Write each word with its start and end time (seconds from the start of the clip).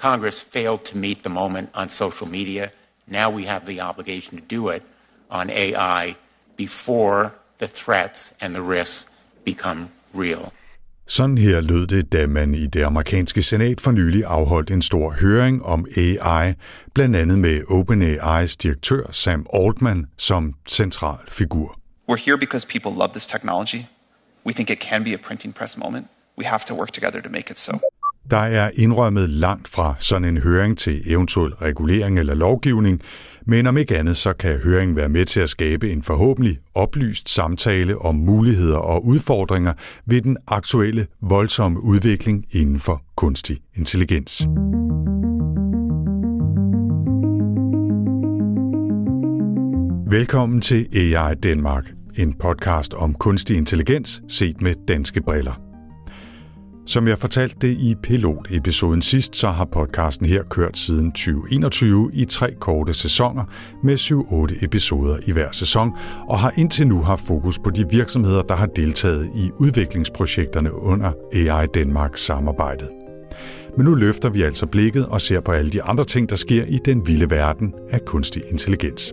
Congress 0.00 0.40
failed 0.40 0.84
to 0.84 0.96
meet 0.96 1.22
the 1.22 1.28
moment 1.28 1.68
on 1.74 1.88
social 1.88 2.28
media. 2.28 2.70
Now 3.06 3.30
we 3.30 3.44
have 3.44 3.66
the 3.66 3.80
obligation 3.80 4.38
to 4.38 4.44
do 4.56 4.70
it 4.70 4.82
on 5.30 5.50
AI 5.50 6.16
before 6.56 7.32
the 7.58 7.66
threats 7.66 8.32
and 8.40 8.54
the 8.54 8.62
risks 8.62 9.06
become 9.44 9.88
real. 10.14 10.52
Sådan 11.06 11.38
her 11.38 11.60
lød 11.60 11.86
det, 11.86 12.12
da 12.12 12.26
man 12.26 12.54
i 12.54 12.66
det 12.66 12.82
amerikanske 12.82 13.42
senat 13.42 13.80
for 13.80 13.90
nylig 13.90 14.24
afholdt 14.24 14.70
en 14.70 14.82
stor 14.82 15.10
høring 15.10 15.64
om 15.64 15.86
AI, 15.96 16.54
blandt 16.94 17.16
andet 17.16 17.38
med 17.38 17.62
OpenAI's 17.68 18.56
direktør 18.62 19.12
Sam 19.12 19.46
Altman 19.54 20.06
som 20.16 20.54
central 20.68 21.18
figur. 21.28 21.78
We're 22.08 22.24
here 22.26 22.36
because 22.38 22.66
people 22.66 22.92
love 22.92 23.08
this 23.08 23.26
technology. 23.26 23.82
We 24.46 24.52
think 24.52 24.70
it 24.70 24.80
can 24.80 25.04
be 25.04 25.14
a 25.14 25.16
printing 25.16 25.54
press 25.54 25.76
moment. 25.78 26.06
We 26.38 26.44
have 26.44 26.60
to 26.66 26.74
work 26.74 26.92
together 26.92 27.20
to 27.20 27.28
make 27.28 27.50
it 27.50 27.60
so. 27.60 27.72
Der 28.30 28.36
er 28.36 28.70
indrømmet 28.74 29.30
langt 29.30 29.68
fra 29.68 29.94
sådan 29.98 30.24
en 30.24 30.38
høring 30.38 30.78
til 30.78 31.02
eventuel 31.06 31.54
regulering 31.54 32.18
eller 32.18 32.34
lovgivning, 32.34 33.00
men 33.46 33.66
om 33.66 33.78
ikke 33.78 33.98
andet, 33.98 34.16
så 34.16 34.32
kan 34.32 34.58
høringen 34.58 34.96
være 34.96 35.08
med 35.08 35.24
til 35.24 35.40
at 35.40 35.50
skabe 35.50 35.92
en 35.92 36.02
forhåbentlig 36.02 36.58
oplyst 36.74 37.28
samtale 37.28 37.98
om 37.98 38.14
muligheder 38.14 38.76
og 38.76 39.06
udfordringer 39.06 39.72
ved 40.06 40.22
den 40.22 40.36
aktuelle 40.46 41.06
voldsomme 41.22 41.82
udvikling 41.82 42.44
inden 42.50 42.80
for 42.80 43.02
kunstig 43.16 43.58
intelligens. 43.74 44.46
Velkommen 50.10 50.60
til 50.60 50.88
AI 50.96 51.34
Danmark, 51.34 51.92
en 52.16 52.34
podcast 52.38 52.94
om 52.94 53.14
kunstig 53.14 53.56
intelligens 53.56 54.22
set 54.28 54.60
med 54.62 54.74
danske 54.88 55.22
briller. 55.22 55.69
Som 56.90 57.08
jeg 57.08 57.18
fortalte 57.18 57.56
det 57.60 57.76
i 57.78 57.94
pilotepisoden 58.02 59.02
sidst, 59.02 59.36
så 59.36 59.50
har 59.50 59.64
podcasten 59.64 60.26
her 60.26 60.42
kørt 60.42 60.78
siden 60.78 61.12
2021 61.12 62.10
i 62.12 62.24
tre 62.24 62.54
korte 62.60 62.94
sæsoner 62.94 63.44
med 63.84 63.94
7-8 64.58 64.64
episoder 64.64 65.18
i 65.26 65.32
hver 65.32 65.52
sæson, 65.52 65.92
og 66.28 66.38
har 66.38 66.52
indtil 66.56 66.86
nu 66.86 67.02
haft 67.02 67.26
fokus 67.26 67.58
på 67.58 67.70
de 67.70 67.90
virksomheder, 67.90 68.42
der 68.42 68.54
har 68.54 68.66
deltaget 68.66 69.30
i 69.36 69.50
udviklingsprojekterne 69.58 70.74
under 70.74 71.12
AI 71.32 71.66
Danmark 71.74 72.16
samarbejdet. 72.16 72.88
Men 73.76 73.86
nu 73.86 73.94
løfter 73.94 74.28
vi 74.28 74.42
altså 74.42 74.66
blikket 74.66 75.06
og 75.06 75.20
ser 75.20 75.40
på 75.40 75.52
alle 75.52 75.70
de 75.70 75.82
andre 75.82 76.04
ting, 76.04 76.30
der 76.30 76.36
sker 76.36 76.64
i 76.64 76.78
den 76.84 77.06
vilde 77.06 77.30
verden 77.30 77.74
af 77.90 78.04
kunstig 78.04 78.42
intelligens. 78.50 79.12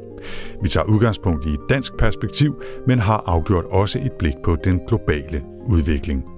Vi 0.64 0.70
tager 0.70 0.86
udgangspunkt 0.86 1.46
i 1.46 1.50
et 1.50 1.70
dansk 1.70 1.94
perspektiv, 1.98 2.62
men 2.88 3.00
har 3.00 3.24
afgjort 3.26 3.66
også 3.66 4.00
et 4.00 4.12
blik 4.20 4.36
på 4.44 4.58
den 4.64 4.80
globale 4.88 5.42
udvikling 5.68 6.37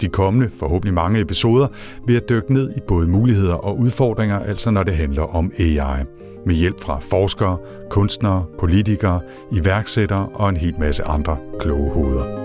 de 0.00 0.08
kommende, 0.08 0.50
forhåbentlig 0.58 0.94
mange 0.94 1.20
episoder, 1.20 1.66
vil 2.06 2.16
at 2.16 2.28
dykke 2.28 2.52
ned 2.52 2.76
i 2.76 2.80
både 2.88 3.06
muligheder 3.08 3.54
og 3.54 3.78
udfordringer, 3.78 4.38
altså 4.38 4.70
når 4.70 4.82
det 4.82 4.94
handler 4.94 5.22
om 5.22 5.52
AI. 5.58 6.04
Med 6.46 6.54
hjælp 6.54 6.80
fra 6.80 6.98
forskere, 7.00 7.58
kunstnere, 7.90 8.44
politikere, 8.58 9.20
iværksættere 9.52 10.28
og 10.34 10.48
en 10.48 10.56
hel 10.56 10.74
masse 10.78 11.04
andre 11.04 11.36
kloge 11.60 11.90
hoveder. 11.90 12.40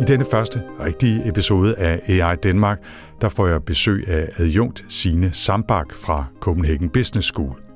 I 0.00 0.04
denne 0.04 0.24
første 0.30 0.62
rigtige 0.84 1.28
episode 1.28 1.74
af 1.78 2.00
AI 2.08 2.36
Danmark, 2.36 2.78
der 3.20 3.28
får 3.28 3.46
jeg 3.46 3.62
besøg 3.62 4.08
af 4.08 4.28
adjunkt 4.36 4.84
Sine 4.88 5.32
Sambak 5.32 5.94
fra 5.94 6.24
Copenhagen 6.40 6.88
Business 6.88 7.28
School. 7.28 7.71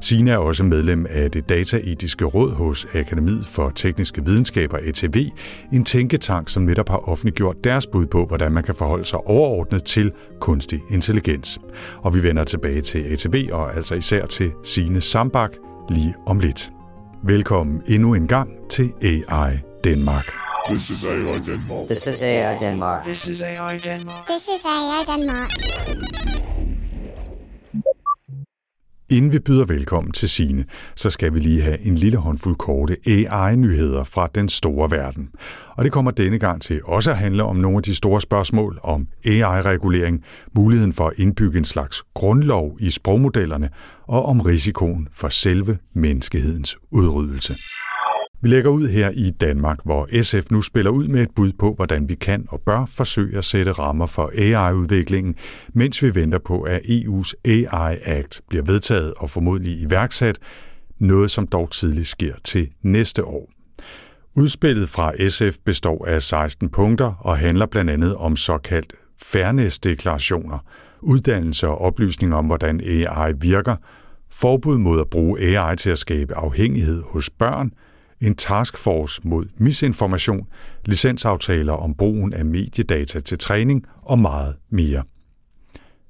Sine 0.00 0.30
er 0.30 0.36
også 0.36 0.64
medlem 0.64 1.06
af 1.10 1.30
det 1.30 1.48
dataetiske 1.48 2.24
råd 2.24 2.54
hos 2.54 2.86
Akademiet 2.94 3.46
for 3.46 3.72
Tekniske 3.74 4.24
Videnskaber, 4.24 4.78
ATV, 4.78 5.26
en 5.72 5.84
tænketank, 5.84 6.48
som 6.48 6.62
netop 6.62 6.88
har 6.88 7.08
offentliggjort 7.08 7.56
deres 7.64 7.86
bud 7.86 8.06
på, 8.06 8.26
hvordan 8.26 8.52
man 8.52 8.64
kan 8.64 8.74
forholde 8.74 9.04
sig 9.04 9.18
overordnet 9.18 9.84
til 9.84 10.12
kunstig 10.40 10.80
intelligens. 10.90 11.58
Og 12.02 12.14
vi 12.14 12.22
vender 12.22 12.44
tilbage 12.44 12.80
til 12.80 12.98
ATV 12.98 13.48
og 13.52 13.76
altså 13.76 13.94
især 13.94 14.26
til 14.26 14.52
Sine 14.64 15.00
Sambak 15.00 15.50
lige 15.88 16.14
om 16.26 16.38
lidt. 16.38 16.70
Velkommen 17.24 17.82
endnu 17.88 18.14
en 18.14 18.28
gang 18.28 18.50
til 18.70 18.92
AI 19.02 19.58
Danmark. 19.84 20.32
This 20.68 20.90
is 20.90 21.04
AI 21.04 21.38
Denmark. 21.46 21.86
This 21.86 22.06
is 22.06 22.22
AI 22.22 22.58
Denmark. 22.60 23.04
This 23.04 23.26
is 23.26 23.42
AI 23.42 23.78
Denmark. 23.78 24.26
This 24.26 24.48
is 24.48 24.64
AI 24.64 25.04
Denmark. 25.06 26.39
Inden 29.10 29.32
vi 29.32 29.38
byder 29.38 29.64
velkommen 29.64 30.12
til 30.12 30.28
Sine, 30.28 30.64
så 30.96 31.10
skal 31.10 31.34
vi 31.34 31.38
lige 31.38 31.62
have 31.62 31.80
en 31.80 31.94
lille 31.94 32.18
håndfuld 32.18 32.56
korte 32.56 32.96
AI-nyheder 33.06 34.04
fra 34.04 34.28
den 34.34 34.48
store 34.48 34.90
verden. 34.90 35.28
Og 35.76 35.84
det 35.84 35.92
kommer 35.92 36.10
denne 36.10 36.38
gang 36.38 36.62
til 36.62 36.80
også 36.84 37.10
at 37.10 37.16
handle 37.16 37.42
om 37.42 37.56
nogle 37.56 37.76
af 37.76 37.82
de 37.82 37.94
store 37.94 38.20
spørgsmål 38.20 38.80
om 38.82 39.08
AI-regulering, 39.24 40.24
muligheden 40.54 40.92
for 40.92 41.06
at 41.06 41.18
indbygge 41.18 41.58
en 41.58 41.64
slags 41.64 42.02
grundlov 42.14 42.76
i 42.80 42.90
sprogmodellerne 42.90 43.70
og 44.08 44.26
om 44.26 44.40
risikoen 44.40 45.08
for 45.14 45.28
selve 45.28 45.78
menneskehedens 45.94 46.76
udryddelse. 46.90 47.54
Vi 48.42 48.48
lægger 48.48 48.70
ud 48.70 48.88
her 48.88 49.10
i 49.10 49.30
Danmark, 49.30 49.78
hvor 49.84 50.22
SF 50.22 50.50
nu 50.50 50.62
spiller 50.62 50.90
ud 50.90 51.08
med 51.08 51.22
et 51.22 51.30
bud 51.36 51.52
på, 51.58 51.74
hvordan 51.74 52.08
vi 52.08 52.14
kan 52.14 52.46
og 52.48 52.60
bør 52.60 52.84
forsøge 52.84 53.38
at 53.38 53.44
sætte 53.44 53.72
rammer 53.72 54.06
for 54.06 54.32
AI-udviklingen, 54.38 55.34
mens 55.72 56.02
vi 56.02 56.14
venter 56.14 56.38
på, 56.38 56.62
at 56.62 56.80
EU's 56.80 57.32
AI 57.44 57.98
Act 58.02 58.40
bliver 58.48 58.64
vedtaget 58.64 59.14
og 59.16 59.30
formodentlig 59.30 59.80
iværksat, 59.80 60.38
noget 60.98 61.30
som 61.30 61.46
dog 61.46 61.70
tidligt 61.70 62.06
sker 62.06 62.34
til 62.44 62.68
næste 62.82 63.24
år. 63.24 63.50
Udspillet 64.34 64.88
fra 64.88 65.28
SF 65.28 65.58
består 65.64 66.06
af 66.06 66.22
16 66.22 66.68
punkter 66.68 67.12
og 67.20 67.38
handler 67.38 67.66
blandt 67.66 67.90
andet 67.90 68.16
om 68.16 68.36
såkaldt 68.36 68.92
fairness-deklarationer, 69.22 70.58
uddannelse 71.00 71.68
og 71.68 71.80
oplysning 71.80 72.34
om, 72.34 72.46
hvordan 72.46 72.80
AI 72.80 73.32
virker, 73.40 73.76
forbud 74.30 74.78
mod 74.78 75.00
at 75.00 75.10
bruge 75.10 75.40
AI 75.40 75.76
til 75.76 75.90
at 75.90 75.98
skabe 75.98 76.36
afhængighed 76.36 77.02
hos 77.02 77.30
børn– 77.30 77.70
en 78.20 78.34
taskforce 78.34 79.20
mod 79.24 79.44
misinformation, 79.56 80.46
licensaftaler 80.84 81.72
om 81.72 81.94
brugen 81.94 82.32
af 82.32 82.44
mediedata 82.44 83.20
til 83.20 83.38
træning 83.38 83.84
og 84.02 84.18
meget 84.18 84.56
mere. 84.70 85.02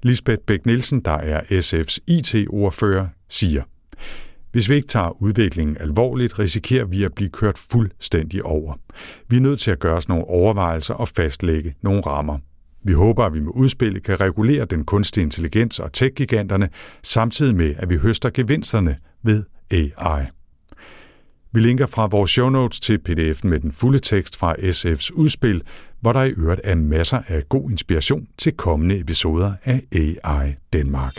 Lisbeth 0.03 0.43
Bæk 0.47 0.65
Nielsen, 0.65 0.99
der 0.99 1.11
er 1.11 1.41
SF's 1.41 1.97
IT-ordfører, 2.07 3.07
siger, 3.29 3.63
hvis 4.51 4.69
vi 4.69 4.75
ikke 4.75 4.87
tager 4.87 5.21
udviklingen 5.21 5.77
alvorligt, 5.79 6.39
risikerer 6.39 6.85
vi 6.85 7.03
at 7.03 7.13
blive 7.13 7.29
kørt 7.29 7.57
fuldstændig 7.57 8.43
over. 8.43 8.73
Vi 9.27 9.37
er 9.37 9.41
nødt 9.41 9.59
til 9.59 9.71
at 9.71 9.79
gøre 9.79 9.97
os 9.97 10.09
nogle 10.09 10.25
overvejelser 10.25 10.93
og 10.93 11.07
fastlægge 11.07 11.75
nogle 11.81 12.01
rammer. 12.01 12.39
Vi 12.83 12.93
håber, 12.93 13.25
at 13.25 13.33
vi 13.33 13.39
med 13.39 13.51
udspillet 13.55 14.03
kan 14.03 14.19
regulere 14.19 14.65
den 14.65 14.85
kunstige 14.85 15.23
intelligens 15.23 15.79
og 15.79 15.93
tech-giganterne, 15.93 16.69
samtidig 17.03 17.55
med, 17.55 17.75
at 17.77 17.89
vi 17.89 17.95
høster 17.95 18.29
gevinsterne 18.29 18.97
ved 19.23 19.43
AI. 19.71 20.25
Vi 21.53 21.59
linker 21.59 21.85
fra 21.85 22.07
vores 22.07 22.31
show 22.31 22.49
notes 22.49 22.79
til 22.79 22.99
pdf'en 23.09 23.47
med 23.47 23.59
den 23.59 23.71
fulde 23.71 23.99
tekst 23.99 24.37
fra 24.37 24.55
SF's 24.55 25.13
udspil, 25.13 25.63
hvor 25.99 26.13
der 26.13 26.23
i 26.23 26.31
øvrigt 26.37 26.61
er 26.63 26.75
masser 26.75 27.21
af 27.27 27.49
god 27.49 27.71
inspiration 27.71 28.27
til 28.37 28.53
kommende 28.53 28.99
episoder 28.99 29.53
af 29.63 29.81
AI 29.91 30.55
Danmark. 30.73 31.13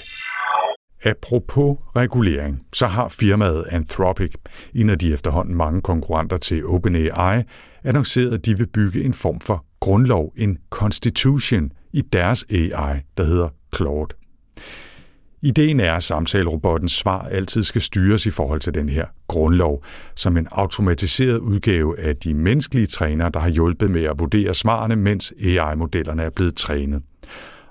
Apropos 1.05 1.79
regulering, 1.97 2.63
så 2.73 2.87
har 2.87 3.09
firmaet 3.09 3.65
Anthropic, 3.71 4.33
en 4.75 4.91
af 4.91 4.99
de 4.99 5.13
efterhånden 5.13 5.55
mange 5.55 5.81
konkurrenter 5.81 6.37
til 6.37 6.67
OpenAI, 6.67 7.43
annonceret, 7.85 8.35
at 8.35 8.47
de 8.47 8.59
vil 8.59 8.67
bygge 8.67 9.05
en 9.05 9.15
form 9.15 9.41
for 9.41 9.65
grundlov, 9.81 10.33
en 10.37 10.59
constitution, 10.71 11.73
i 11.93 12.01
deres 12.01 12.45
AI, 12.51 13.01
der 13.17 13.25
hedder 13.25 13.49
Claude. 13.77 14.22
Ideen 15.45 15.81
er, 15.81 15.93
at 15.93 16.03
samtalerobottens 16.03 16.93
svar 16.93 17.23
altid 17.23 17.63
skal 17.63 17.83
styres 17.83 18.27
i 18.27 18.31
forhold 18.31 18.61
til 18.61 18.75
den 18.75 18.89
her 18.89 19.07
grundlov, 19.29 19.85
som 20.15 20.37
en 20.37 20.49
automatiseret 20.51 21.39
udgave 21.39 22.01
af 22.01 22.17
de 22.17 22.35
menneskelige 22.35 22.87
trænere, 22.87 23.31
der 23.35 23.41
har 23.41 23.49
hjulpet 23.49 23.91
med 23.91 24.05
at 24.05 24.19
vurdere 24.19 24.55
svarene, 24.55 24.97
mens 24.97 25.33
AI-modellerne 25.45 26.23
er 26.23 26.31
blevet 26.31 26.57
trænet. 26.57 27.03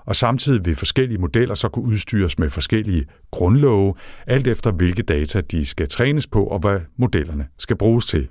Og 0.06 0.16
samtidig 0.16 0.64
vil 0.64 0.76
forskellige 0.76 1.18
modeller 1.18 1.54
så 1.54 1.68
kunne 1.68 1.84
udstyres 1.84 2.38
med 2.38 2.50
forskellige 2.50 3.06
grundlove, 3.30 3.94
alt 4.26 4.46
efter 4.46 4.72
hvilke 4.72 5.02
data 5.02 5.40
de 5.40 5.66
skal 5.66 5.88
trænes 5.88 6.26
på 6.26 6.44
og 6.44 6.58
hvad 6.58 6.80
modellerne 6.98 7.46
skal 7.58 7.76
bruges 7.76 8.06
til. 8.06 8.28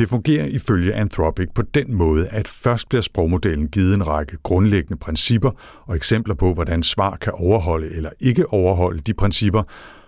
Det 0.00 0.08
fungerer 0.08 0.46
ifølge 0.46 0.94
Anthropic 0.94 1.48
på 1.54 1.62
den 1.62 1.94
måde, 1.94 2.28
at 2.28 2.48
først 2.48 2.88
bliver 2.88 3.02
sprogmodellen 3.02 3.68
givet 3.68 3.94
en 3.94 4.06
række 4.06 4.36
grundlæggende 4.42 4.96
principper 4.96 5.50
og 5.86 5.96
eksempler 5.96 6.34
på, 6.34 6.54
hvordan 6.54 6.82
svar 6.82 7.16
kan 7.16 7.32
overholde 7.36 7.90
eller 7.90 8.10
ikke 8.20 8.52
overholde 8.52 9.00
de 9.00 9.14
principper, 9.14 9.62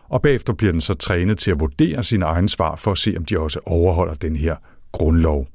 og 0.09 0.23
bagefter 0.23 0.53
bliver 0.53 0.73
den 0.73 0.81
så 0.81 0.95
trænet 0.95 1.39
til 1.39 1.51
at 1.51 1.61
vurdere 1.61 2.03
sine 2.03 2.25
egne 2.25 2.49
svar 2.49 2.77
for 2.77 2.93
at 2.93 2.99
se, 2.99 3.15
om 3.17 3.25
de 3.25 3.39
også 3.39 3.61
overholder 3.67 4.15
den 4.15 4.37
her 4.37 4.57
grundlov. 4.93 5.47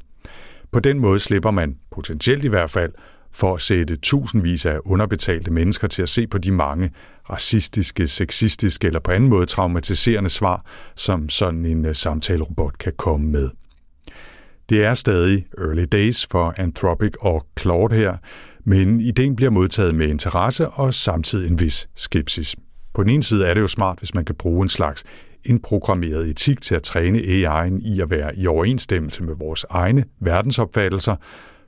På 0.72 0.80
den 0.80 1.00
måde 1.00 1.20
slipper 1.20 1.52
man, 1.52 1.78
potentielt 1.92 2.46
i 2.46 2.48
hvert 2.48 2.70
fald, 2.70 2.92
for 3.32 3.56
at 3.56 3.62
sætte 3.62 3.96
tusindvis 3.96 4.66
af 4.66 4.80
underbetalte 4.86 5.52
mennesker 5.52 5.88
til 5.88 6.02
at 6.02 6.10
se 6.10 6.28
på 6.28 6.38
de 6.38 6.52
mange 6.52 6.92
racistiske, 7.30 8.08
sexistiske 8.08 8.88
eller 8.88 9.00
på 9.00 9.12
anden 9.12 9.30
måde 9.30 9.46
traumatiserende 9.46 10.30
svar, 10.30 10.66
som 10.96 11.30
sådan 11.30 11.66
en 11.66 11.86
øh, 11.86 11.96
samtalerobot 11.96 12.78
kan 12.78 12.94
komme 12.98 13.28
med. 13.28 13.50
Det 14.70 14.84
er 14.84 14.94
stadig 14.94 15.46
early 15.58 15.86
days 15.92 16.28
for 16.32 16.54
Anthropic 16.58 17.14
og 17.20 17.46
Claude 17.60 17.96
her, 17.96 18.18
men 18.66 19.02
ideen 19.02 19.36
bliver 19.36 19.50
modtaget 19.50 19.96
med 19.96 20.08
interesse 20.08 20.70
og 20.70 20.94
samtidig 20.94 21.52
en 21.52 21.60
vis 21.60 21.90
skepsis. 21.96 22.56
På 22.94 23.04
den 23.04 23.10
ene 23.10 23.24
side 23.24 23.46
er 23.48 23.54
det 23.54 23.62
jo 23.62 23.68
smart, 23.68 24.00
hvis 24.00 24.14
man 24.14 24.26
kan 24.26 24.36
bruge 24.36 24.64
en 24.64 24.70
slags 24.70 25.04
indprogrammeret 25.46 26.28
etik 26.28 26.62
til 26.62 26.76
at 26.76 26.84
træne 26.84 27.20
AI'en 27.20 27.88
i 27.88 28.00
at 28.02 28.10
være 28.10 28.38
i 28.38 28.48
overensstemmelse 28.48 29.24
med 29.24 29.36
vores 29.36 29.66
egne 29.70 30.04
verdensopfattelser. 30.22 31.16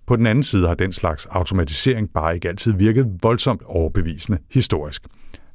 På 0.08 0.16
den 0.16 0.28
anden 0.28 0.44
side 0.44 0.68
har 0.68 0.76
den 0.76 0.94
slags 0.94 1.26
automatisering 1.26 2.10
bare 2.14 2.36
ikke 2.36 2.50
altid 2.50 2.74
virket 2.74 3.08
voldsomt 3.22 3.62
overbevisende 3.66 4.40
historisk. 4.52 5.04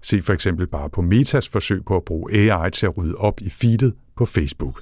Se 0.02 0.22
for 0.22 0.32
eksempel 0.32 0.66
bare 0.66 0.90
på 0.90 1.02
Metas 1.02 1.48
forsøg 1.48 1.84
på 1.84 1.96
at 1.96 2.04
bruge 2.04 2.32
AI 2.32 2.70
til 2.70 2.86
at 2.86 2.96
rydde 2.98 3.14
op 3.14 3.40
i 3.40 3.50
feedet 3.50 3.94
på 4.16 4.26
Facebook. 4.26 4.80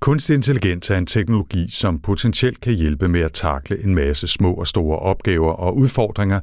Kunstig 0.00 0.34
intelligens 0.34 0.90
er 0.90 0.98
en 0.98 1.06
teknologi, 1.06 1.70
som 1.70 1.98
potentielt 1.98 2.60
kan 2.60 2.74
hjælpe 2.74 3.08
med 3.08 3.20
at 3.20 3.32
takle 3.32 3.84
en 3.84 3.94
masse 3.94 4.28
små 4.28 4.54
og 4.54 4.66
store 4.66 4.98
opgaver 4.98 5.52
og 5.52 5.76
udfordringer, 5.76 6.40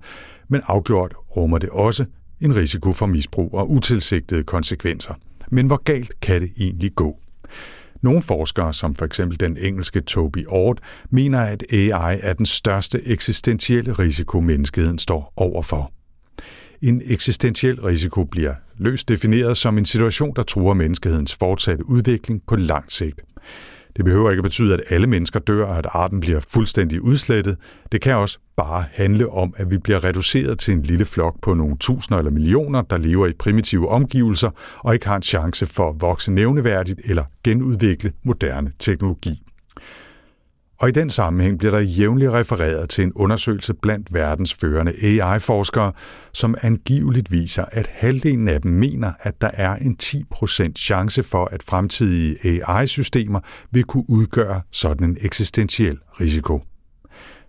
men 0.47 0.61
afgjort 0.67 1.13
rummer 1.35 1.57
det 1.57 1.69
også 1.69 2.05
en 2.41 2.55
risiko 2.55 2.93
for 2.93 3.05
misbrug 3.05 3.53
og 3.53 3.71
utilsigtede 3.71 4.43
konsekvenser. 4.43 5.13
Men 5.51 5.67
hvor 5.67 5.83
galt 5.83 6.21
kan 6.21 6.41
det 6.41 6.51
egentlig 6.59 6.95
gå? 6.95 7.19
Nogle 8.01 8.21
forskere, 8.21 8.73
som 8.73 8.95
for 8.95 9.05
eksempel 9.05 9.39
den 9.39 9.57
engelske 9.57 10.01
Toby 10.01 10.45
Ord, 10.47 10.77
mener, 11.09 11.39
at 11.39 11.63
AI 11.73 12.19
er 12.21 12.33
den 12.33 12.45
største 12.45 13.07
eksistentielle 13.07 13.93
risiko, 13.93 14.39
menneskeheden 14.39 14.99
står 14.99 15.33
overfor. 15.35 15.91
En 16.81 17.01
eksistentiel 17.05 17.81
risiko 17.81 18.23
bliver 18.23 18.53
løst 18.77 19.09
defineret 19.09 19.57
som 19.57 19.77
en 19.77 19.85
situation, 19.85 20.33
der 20.35 20.43
truer 20.43 20.73
menneskehedens 20.73 21.35
fortsatte 21.35 21.89
udvikling 21.89 22.41
på 22.47 22.55
lang 22.55 22.91
sigt. 22.91 23.21
Det 23.95 24.05
behøver 24.05 24.31
ikke 24.31 24.39
at 24.39 24.43
betyde, 24.43 24.73
at 24.73 24.81
alle 24.89 25.07
mennesker 25.07 25.39
dør, 25.39 25.65
og 25.65 25.77
at 25.77 25.85
arten 25.89 26.19
bliver 26.19 26.39
fuldstændig 26.49 27.01
udslettet. 27.01 27.57
Det 27.91 28.01
kan 28.01 28.15
også 28.15 28.39
bare 28.55 28.85
handle 28.91 29.29
om, 29.29 29.53
at 29.57 29.71
vi 29.71 29.77
bliver 29.77 30.03
reduceret 30.03 30.59
til 30.59 30.73
en 30.73 30.81
lille 30.81 31.05
flok 31.05 31.41
på 31.41 31.53
nogle 31.53 31.77
tusinder 31.77 32.17
eller 32.19 32.31
millioner, 32.31 32.81
der 32.81 32.97
lever 32.97 33.27
i 33.27 33.33
primitive 33.33 33.89
omgivelser 33.89 34.49
og 34.79 34.93
ikke 34.93 35.07
har 35.07 35.15
en 35.15 35.21
chance 35.21 35.65
for 35.65 35.89
at 35.89 35.95
vokse 36.01 36.31
nævneværdigt 36.31 36.99
eller 37.05 37.23
genudvikle 37.43 38.11
moderne 38.23 38.71
teknologi. 38.79 39.41
Og 40.77 40.89
i 40.89 40.91
den 40.91 41.09
sammenhæng 41.09 41.57
bliver 41.57 41.71
der 41.71 41.79
jævnligt 41.79 42.31
refereret 42.31 42.89
til 42.89 43.03
en 43.03 43.13
undersøgelse 43.13 43.73
blandt 43.73 44.13
verdens 44.13 44.53
førende 44.53 44.93
AI-forskere, 45.03 45.91
som 46.33 46.55
angiveligt 46.61 47.31
viser, 47.31 47.65
at 47.71 47.87
halvdelen 47.91 48.47
af 48.47 48.61
dem 48.61 48.71
mener, 48.71 49.13
at 49.19 49.41
der 49.41 49.49
er 49.53 49.75
en 49.75 49.97
10% 50.03 50.73
chance 50.75 51.23
for, 51.23 51.45
at 51.45 51.63
fremtidige 51.63 52.37
AI-systemer 52.43 53.39
vil 53.71 53.83
kunne 53.83 54.09
udgøre 54.09 54.61
sådan 54.71 55.09
en 55.09 55.17
eksistentiel 55.21 55.97
risiko. 56.19 56.61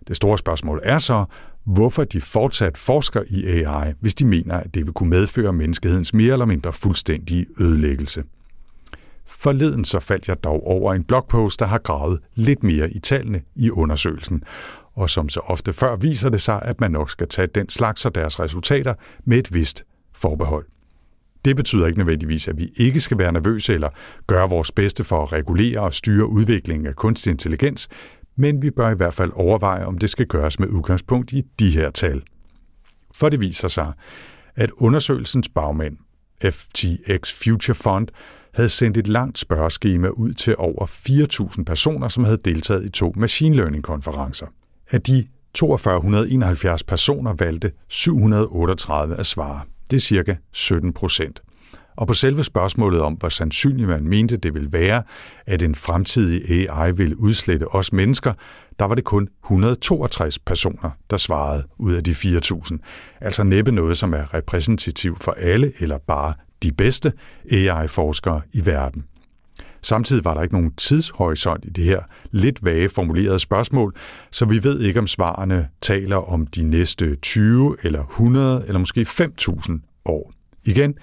Det 0.07 0.15
store 0.15 0.37
spørgsmål 0.37 0.81
er 0.83 0.99
så, 0.99 1.25
hvorfor 1.65 2.03
de 2.03 2.21
fortsat 2.21 2.77
forsker 2.77 3.23
i 3.29 3.45
AI, 3.45 3.93
hvis 3.99 4.15
de 4.15 4.25
mener, 4.25 4.55
at 4.55 4.73
det 4.73 4.85
vil 4.85 4.93
kunne 4.93 5.09
medføre 5.09 5.53
menneskehedens 5.53 6.13
mere 6.13 6.33
eller 6.33 6.45
mindre 6.45 6.73
fuldstændige 6.73 7.45
ødelæggelse. 7.59 8.23
Forleden 9.27 9.85
så 9.85 9.99
faldt 9.99 10.27
jeg 10.27 10.43
dog 10.43 10.67
over 10.67 10.93
en 10.93 11.03
blogpost, 11.03 11.59
der 11.59 11.65
har 11.65 11.77
gravet 11.77 12.19
lidt 12.35 12.63
mere 12.63 12.91
i 12.91 12.99
tallene 12.99 13.41
i 13.55 13.69
undersøgelsen. 13.69 14.43
Og 14.93 15.09
som 15.09 15.29
så 15.29 15.39
ofte 15.39 15.73
før 15.73 15.95
viser 15.95 16.29
det 16.29 16.41
sig, 16.41 16.61
at 16.61 16.81
man 16.81 16.91
nok 16.91 17.09
skal 17.09 17.27
tage 17.27 17.47
den 17.47 17.69
slags 17.69 18.05
og 18.05 18.15
deres 18.15 18.39
resultater 18.39 18.93
med 19.25 19.37
et 19.37 19.53
vist 19.53 19.83
forbehold. 20.13 20.65
Det 21.45 21.55
betyder 21.55 21.87
ikke 21.87 21.99
nødvendigvis, 21.99 22.47
at 22.47 22.57
vi 22.57 22.69
ikke 22.77 22.99
skal 22.99 23.17
være 23.17 23.31
nervøse 23.31 23.73
eller 23.73 23.89
gøre 24.27 24.49
vores 24.49 24.71
bedste 24.71 25.03
for 25.03 25.23
at 25.23 25.31
regulere 25.31 25.79
og 25.79 25.93
styre 25.93 26.27
udviklingen 26.27 26.87
af 26.87 26.95
kunstig 26.95 27.31
intelligens, 27.31 27.87
men 28.35 28.61
vi 28.61 28.71
bør 28.71 28.89
i 28.89 28.95
hvert 28.95 29.13
fald 29.13 29.31
overveje, 29.35 29.85
om 29.85 29.97
det 29.97 30.09
skal 30.09 30.25
gøres 30.25 30.59
med 30.59 30.67
udgangspunkt 30.67 31.31
i 31.33 31.43
de 31.59 31.71
her 31.71 31.91
tal. 31.91 32.21
For 33.13 33.29
det 33.29 33.39
viser 33.39 33.67
sig, 33.67 33.93
at 34.55 34.71
undersøgelsens 34.71 35.49
bagmænd, 35.49 35.97
FTX 36.43 37.43
Future 37.43 37.75
Fund, 37.75 38.07
havde 38.57 38.69
sendt 38.69 38.97
et 38.97 39.07
langt 39.07 39.39
spørgeskema 39.39 40.07
ud 40.07 40.33
til 40.33 40.55
over 40.57 40.85
4.000 40.85 41.63
personer, 41.63 42.07
som 42.07 42.23
havde 42.23 42.39
deltaget 42.45 42.85
i 42.85 42.89
to 42.89 43.13
machine 43.15 43.55
learning-konferencer. 43.55 44.45
Af 44.91 45.01
de 45.01 45.27
4271 45.57 46.83
personer 46.83 47.33
valgte 47.33 47.71
738 47.87 49.15
at 49.15 49.25
svare. 49.25 49.61
Det 49.89 49.95
er 49.95 50.01
cirka 50.01 50.35
17 50.51 50.93
procent. 50.93 51.41
Og 51.95 52.07
på 52.07 52.13
selve 52.13 52.43
spørgsmålet 52.43 53.01
om, 53.01 53.13
hvor 53.13 53.29
sandsynligt 53.29 53.87
man 53.87 54.07
mente 54.07 54.37
det 54.37 54.53
ville 54.53 54.71
være, 54.71 55.03
at 55.45 55.61
en 55.61 55.75
fremtidig 55.75 56.69
AI 56.69 56.91
ville 56.91 57.19
udslette 57.19 57.67
os 57.67 57.93
mennesker, 57.93 58.33
der 58.79 58.85
var 58.85 58.95
det 58.95 59.03
kun 59.03 59.29
162 59.43 60.39
personer, 60.39 60.89
der 61.09 61.17
svarede 61.17 61.63
ud 61.77 61.93
af 61.93 62.03
de 62.03 62.11
4.000. 62.11 62.77
Altså 63.21 63.43
næppe 63.43 63.71
noget, 63.71 63.97
som 63.97 64.13
er 64.13 64.33
repræsentativt 64.33 65.23
for 65.23 65.31
alle 65.31 65.73
eller 65.79 65.97
bare 65.97 66.33
de 66.63 66.71
bedste 66.71 67.13
AI-forskere 67.51 68.41
i 68.53 68.65
verden. 68.65 69.03
Samtidig 69.81 70.25
var 70.25 70.33
der 70.33 70.41
ikke 70.41 70.55
nogen 70.55 70.73
tidshorisont 70.77 71.65
i 71.65 71.69
det 71.69 71.83
her 71.83 72.01
lidt 72.31 72.65
vage 72.65 72.89
formulerede 72.89 73.39
spørgsmål, 73.39 73.95
så 74.31 74.45
vi 74.45 74.63
ved 74.63 74.79
ikke, 74.79 74.99
om 74.99 75.07
svarene 75.07 75.67
taler 75.81 76.15
om 76.15 76.47
de 76.47 76.63
næste 76.63 77.15
20 77.15 77.77
eller 77.83 78.03
100 78.03 78.63
eller 78.67 78.79
måske 78.79 79.01
5.000 79.01 80.01
år. 80.05 80.33
Igen, 80.65 80.95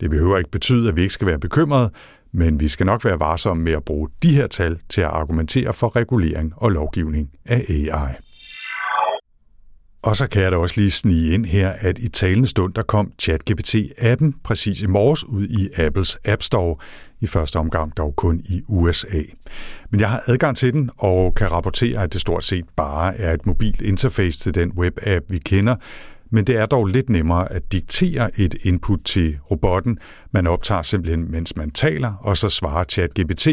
det 0.00 0.10
behøver 0.10 0.38
ikke 0.38 0.50
betyde, 0.50 0.88
at 0.88 0.96
vi 0.96 1.02
ikke 1.02 1.14
skal 1.14 1.26
være 1.26 1.38
bekymrede, 1.38 1.90
men 2.32 2.60
vi 2.60 2.68
skal 2.68 2.86
nok 2.86 3.04
være 3.04 3.20
varsomme 3.20 3.62
med 3.62 3.72
at 3.72 3.84
bruge 3.84 4.08
de 4.22 4.34
her 4.34 4.46
tal 4.46 4.78
til 4.88 5.00
at 5.00 5.06
argumentere 5.06 5.72
for 5.72 5.96
regulering 5.96 6.52
og 6.56 6.70
lovgivning 6.70 7.30
af 7.44 7.64
AI. 7.68 8.12
Og 10.02 10.16
så 10.16 10.26
kan 10.26 10.42
jeg 10.42 10.52
da 10.52 10.56
også 10.56 10.74
lige 10.80 10.90
snige 10.90 11.34
ind 11.34 11.46
her, 11.46 11.72
at 11.80 11.98
i 11.98 12.08
talende 12.08 12.48
stund, 12.48 12.74
der 12.74 12.82
kom 12.82 13.12
ChatGPT-appen 13.22 14.32
præcis 14.44 14.82
i 14.82 14.86
morges 14.86 15.24
ud 15.24 15.46
i 15.46 15.68
Apples 15.76 16.18
App 16.24 16.42
Store, 16.42 16.76
i 17.20 17.26
første 17.26 17.56
omgang 17.56 17.96
dog 17.96 18.16
kun 18.16 18.42
i 18.44 18.62
USA. 18.68 19.22
Men 19.90 20.00
jeg 20.00 20.10
har 20.10 20.22
adgang 20.26 20.56
til 20.56 20.72
den 20.72 20.90
og 20.98 21.34
kan 21.34 21.50
rapportere, 21.50 22.02
at 22.02 22.12
det 22.12 22.20
stort 22.20 22.44
set 22.44 22.64
bare 22.76 23.16
er 23.16 23.32
et 23.32 23.46
mobilt 23.46 23.80
interface 23.80 24.40
til 24.40 24.54
den 24.54 24.72
web-app, 24.72 25.24
vi 25.28 25.38
kender, 25.38 25.76
men 26.30 26.44
det 26.44 26.56
er 26.56 26.66
dog 26.66 26.86
lidt 26.86 27.10
nemmere 27.10 27.52
at 27.52 27.72
diktere 27.72 28.40
et 28.40 28.54
input 28.62 29.00
til 29.04 29.38
robotten. 29.50 29.98
Man 30.32 30.46
optager 30.46 30.82
simpelthen, 30.82 31.30
mens 31.30 31.56
man 31.56 31.70
taler, 31.70 32.12
og 32.20 32.36
så 32.36 32.48
svarer 32.48 32.84
ChatGPT, 32.84 33.48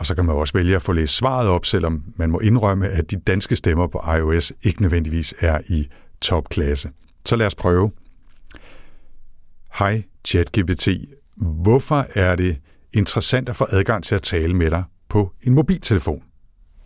og 0.00 0.06
så 0.06 0.14
kan 0.14 0.24
man 0.24 0.36
også 0.36 0.52
vælge 0.52 0.76
at 0.76 0.82
få 0.82 0.92
læst 0.92 1.16
svaret 1.16 1.48
op, 1.48 1.66
selvom 1.66 2.02
man 2.16 2.30
må 2.30 2.38
indrømme, 2.38 2.88
at 2.88 3.10
de 3.10 3.16
danske 3.16 3.56
stemmer 3.56 3.86
på 3.86 4.04
iOS 4.16 4.52
ikke 4.62 4.82
nødvendigvis 4.82 5.34
er 5.40 5.60
i 5.68 5.88
topklasse. 6.20 6.90
Så 7.26 7.36
lad 7.36 7.46
os 7.46 7.54
prøve. 7.54 7.90
Hej 9.78 10.02
ChatGPT. 10.24 10.88
Hvorfor 11.36 12.06
er 12.14 12.36
det 12.36 12.58
interessant 12.92 13.48
at 13.48 13.56
få 13.56 13.66
adgang 13.70 14.04
til 14.04 14.14
at 14.14 14.22
tale 14.22 14.54
med 14.54 14.70
dig 14.70 14.84
på 15.08 15.32
en 15.42 15.54
mobiltelefon? 15.54 16.22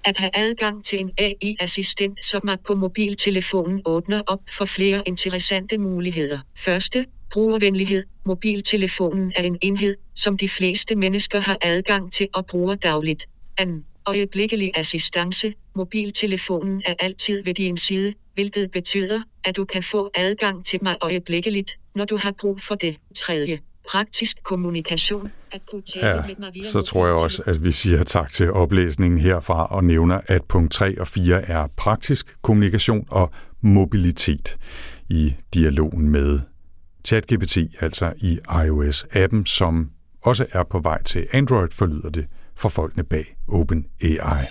At 0.04 0.18
have 0.18 0.30
adgang 0.34 0.84
til 0.84 1.00
en 1.00 1.10
AI-assistent 1.18 2.24
som 2.24 2.48
er 2.48 2.56
på 2.66 2.74
mobiltelefonen 2.74 3.82
åbner 3.84 4.22
op 4.26 4.40
for 4.48 4.64
flere 4.64 5.02
interessante 5.06 5.78
muligheder. 5.78 6.38
Første, 6.56 7.06
brugervenlighed. 7.34 8.04
Mobiltelefonen 8.26 9.32
er 9.36 9.42
en 9.42 9.58
enhed, 9.62 9.96
som 10.14 10.38
de 10.38 10.48
fleste 10.48 10.96
mennesker 10.96 11.40
har 11.40 11.58
adgang 11.62 12.12
til 12.12 12.28
og 12.34 12.46
bruger 12.46 12.74
dagligt. 12.74 13.26
An. 13.58 13.84
Øjeblikkelig 14.06 14.70
assistance. 14.74 15.54
Mobiltelefonen 15.76 16.82
er 16.86 16.94
altid 16.98 17.42
ved 17.44 17.54
din 17.54 17.76
side, 17.76 18.14
hvilket 18.34 18.70
betyder, 18.70 19.20
at 19.44 19.56
du 19.56 19.64
kan 19.64 19.82
få 19.82 20.10
adgang 20.14 20.64
til 20.64 20.78
mig 20.82 20.96
øjeblikkeligt, 21.00 21.70
når 21.94 22.04
du 22.04 22.18
har 22.22 22.34
brug 22.40 22.60
for 22.60 22.74
det. 22.74 22.96
Tredje 23.16 23.58
praktisk 23.90 24.42
kommunikation. 24.42 25.30
At 25.52 25.60
kunne 25.70 25.82
ja, 25.96 26.26
med 26.26 26.34
mig 26.38 26.50
via 26.54 26.62
så 26.62 26.82
tror 26.82 27.06
jeg 27.06 27.14
også, 27.14 27.42
at 27.46 27.64
vi 27.64 27.72
siger 27.72 28.04
tak 28.04 28.30
til 28.30 28.52
oplæsningen 28.52 29.20
herfra 29.20 29.66
og 29.66 29.84
nævner, 29.84 30.20
at 30.26 30.44
punkt 30.44 30.72
3 30.72 31.00
og 31.00 31.06
4 31.06 31.42
er 31.42 31.66
praktisk 31.76 32.36
kommunikation 32.42 33.06
og 33.10 33.30
mobilitet 33.60 34.56
i 35.08 35.34
dialogen 35.54 36.08
med 36.08 36.40
ChatGPT, 37.04 37.56
altså 37.80 38.12
i 38.16 38.38
iOS-appen, 38.48 39.46
som 39.46 39.90
også 40.22 40.46
er 40.52 40.62
på 40.62 40.78
vej 40.78 41.02
til 41.02 41.26
Android, 41.32 41.68
forlyder 41.70 42.10
det 42.10 42.26
for 42.56 42.68
folkene 42.68 43.04
bag 43.04 43.36
OpenAI. 43.48 44.44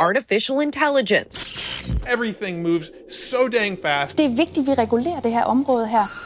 Artificial 0.00 0.62
intelligence. 0.62 1.62
Everything 2.14 2.62
moves 2.62 2.90
so 3.30 3.48
dang 3.48 3.78
fast. 3.82 4.18
Det 4.18 4.26
er 4.26 4.36
vigtigt, 4.36 4.58
at 4.58 4.66
vi 4.66 4.74
regulerer 4.74 5.20
det 5.20 5.32
her 5.32 5.42
område 5.42 5.88
her. 5.88 6.25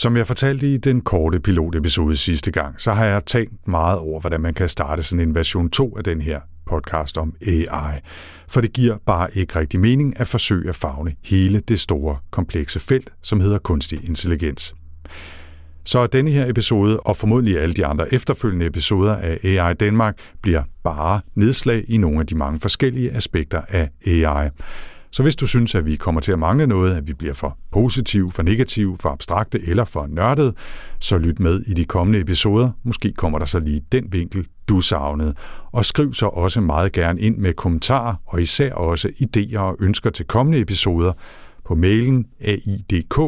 Som 0.00 0.16
jeg 0.16 0.26
fortalte 0.26 0.74
i 0.74 0.76
den 0.76 1.00
korte 1.00 1.40
pilotepisode 1.40 2.16
sidste 2.16 2.50
gang, 2.50 2.80
så 2.80 2.92
har 2.92 3.04
jeg 3.04 3.24
tænkt 3.24 3.68
meget 3.68 3.98
over, 3.98 4.20
hvordan 4.20 4.40
man 4.40 4.54
kan 4.54 4.68
starte 4.68 5.02
sådan 5.02 5.28
en 5.28 5.34
version 5.34 5.70
2 5.70 5.96
af 5.96 6.04
den 6.04 6.20
her 6.20 6.40
podcast 6.66 7.18
om 7.18 7.34
AI. 7.46 8.00
For 8.48 8.60
det 8.60 8.72
giver 8.72 8.96
bare 9.06 9.36
ikke 9.36 9.58
rigtig 9.58 9.80
mening 9.80 10.20
at 10.20 10.28
forsøge 10.28 10.68
at 10.68 10.76
fagne 10.76 11.14
hele 11.24 11.60
det 11.60 11.80
store, 11.80 12.16
komplekse 12.30 12.80
felt, 12.80 13.12
som 13.22 13.40
hedder 13.40 13.58
kunstig 13.58 14.08
intelligens. 14.08 14.74
Så 15.84 16.06
denne 16.06 16.30
her 16.30 16.46
episode, 16.50 17.00
og 17.00 17.16
formodentlig 17.16 17.58
alle 17.58 17.74
de 17.74 17.86
andre 17.86 18.14
efterfølgende 18.14 18.66
episoder 18.66 19.16
af 19.16 19.38
AI 19.44 19.74
Danmark, 19.74 20.18
bliver 20.42 20.62
bare 20.84 21.20
nedslag 21.34 21.84
i 21.88 21.96
nogle 21.96 22.20
af 22.20 22.26
de 22.26 22.34
mange 22.34 22.60
forskellige 22.60 23.12
aspekter 23.12 23.62
af 23.68 23.88
AI. 24.06 24.48
Så 25.12 25.22
hvis 25.22 25.36
du 25.36 25.46
synes, 25.46 25.74
at 25.74 25.86
vi 25.86 25.96
kommer 25.96 26.20
til 26.20 26.32
at 26.32 26.38
mangle 26.38 26.66
noget, 26.66 26.96
at 26.96 27.06
vi 27.06 27.14
bliver 27.14 27.34
for 27.34 27.58
positiv, 27.70 28.30
for 28.30 28.42
negativ, 28.42 28.96
for 29.00 29.08
abstrakte 29.08 29.60
eller 29.68 29.84
for 29.84 30.06
nørdet, 30.06 30.54
så 30.98 31.18
lyt 31.18 31.40
med 31.40 31.62
i 31.66 31.74
de 31.74 31.84
kommende 31.84 32.20
episoder. 32.20 32.70
Måske 32.82 33.12
kommer 33.12 33.38
der 33.38 33.46
så 33.46 33.60
lige 33.60 33.82
den 33.92 34.12
vinkel, 34.12 34.46
du 34.68 34.80
savnede. 34.80 35.34
Og 35.72 35.84
skriv 35.84 36.12
så 36.12 36.26
også 36.26 36.60
meget 36.60 36.92
gerne 36.92 37.20
ind 37.20 37.36
med 37.36 37.52
kommentarer 37.52 38.14
og 38.26 38.42
især 38.42 38.72
også 38.72 39.08
idéer 39.08 39.58
og 39.58 39.76
ønsker 39.80 40.10
til 40.10 40.26
kommende 40.26 40.60
episoder 40.60 41.12
på 41.64 41.74
mailen 41.74 42.26
aidk 42.40 43.18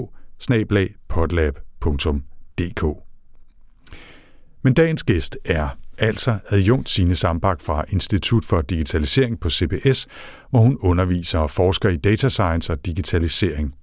Men 4.63 4.75
dagens 4.75 5.05
gæst 5.05 5.39
er 5.45 5.69
altså 6.03 6.39
adjunkt 6.49 6.89
Signe 6.89 7.15
Sambak 7.15 7.61
fra 7.61 7.85
Institut 7.89 8.45
for 8.45 8.61
Digitalisering 8.61 9.41
på 9.41 9.51
CBS, 9.51 10.07
hvor 10.51 10.61
hun 10.61 10.79
underviser 10.81 11.39
og 11.39 11.51
forsker 11.51 11.89
i 11.89 11.97
data 11.97 12.29
science 12.29 12.73
og 12.73 12.87
digitalisering. 12.87 13.75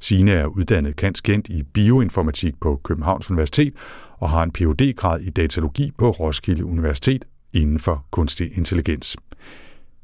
Signe 0.00 0.30
er 0.30 0.46
uddannet 0.46 0.96
kanskent 0.96 1.48
i 1.48 1.62
bioinformatik 1.62 2.60
på 2.60 2.80
Københavns 2.84 3.30
Universitet 3.30 3.74
og 4.18 4.30
har 4.30 4.42
en 4.42 4.52
Ph.D.-grad 4.52 5.20
i 5.20 5.30
datalogi 5.30 5.90
på 5.98 6.10
Roskilde 6.10 6.64
Universitet 6.64 7.24
inden 7.52 7.78
for 7.78 8.06
kunstig 8.10 8.58
intelligens. 8.58 9.16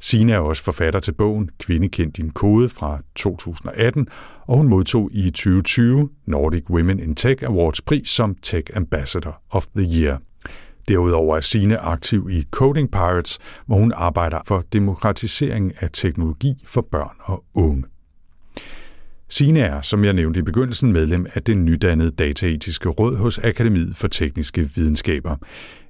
Sina 0.01 0.33
er 0.33 0.39
også 0.39 0.63
forfatter 0.63 1.01
til 1.01 1.13
bogen 1.13 1.51
Kvinde 1.59 1.89
kendt 1.89 2.17
din 2.17 2.31
kode 2.31 2.69
fra 2.69 2.99
2018, 3.15 4.09
og 4.47 4.57
hun 4.57 4.69
modtog 4.69 5.11
i 5.13 5.31
2020 5.31 6.09
Nordic 6.27 6.71
Women 6.71 7.01
in 7.01 7.15
Tech 7.15 7.43
Awards 7.45 7.81
pris 7.81 8.09
som 8.09 8.37
Tech 8.43 8.77
Ambassador 8.77 9.43
of 9.51 9.67
the 9.77 10.03
Year. 10.03 10.19
Derudover 10.89 11.37
er 11.37 11.41
Signe 11.41 11.79
aktiv 11.79 12.29
i 12.31 12.45
Coding 12.51 12.91
Pirates, 12.91 13.39
hvor 13.67 13.77
hun 13.77 13.93
arbejder 13.97 14.39
for 14.47 14.65
demokratisering 14.73 15.73
af 15.81 15.89
teknologi 15.93 16.63
for 16.67 16.81
børn 16.81 17.17
og 17.21 17.45
unge. 17.55 17.85
Signe 19.33 19.61
er, 19.61 19.81
som 19.81 20.05
jeg 20.05 20.13
nævnte 20.13 20.41
i 20.41 20.43
begyndelsen, 20.43 20.93
medlem 20.93 21.27
af 21.35 21.43
det 21.43 21.59
nydannede 21.59 22.11
dataetiske 22.11 22.89
råd 22.89 23.17
hos 23.17 23.39
Akademiet 23.39 23.97
for 23.97 24.09
Tekniske 24.09 24.71
Videnskaber. 24.75 25.37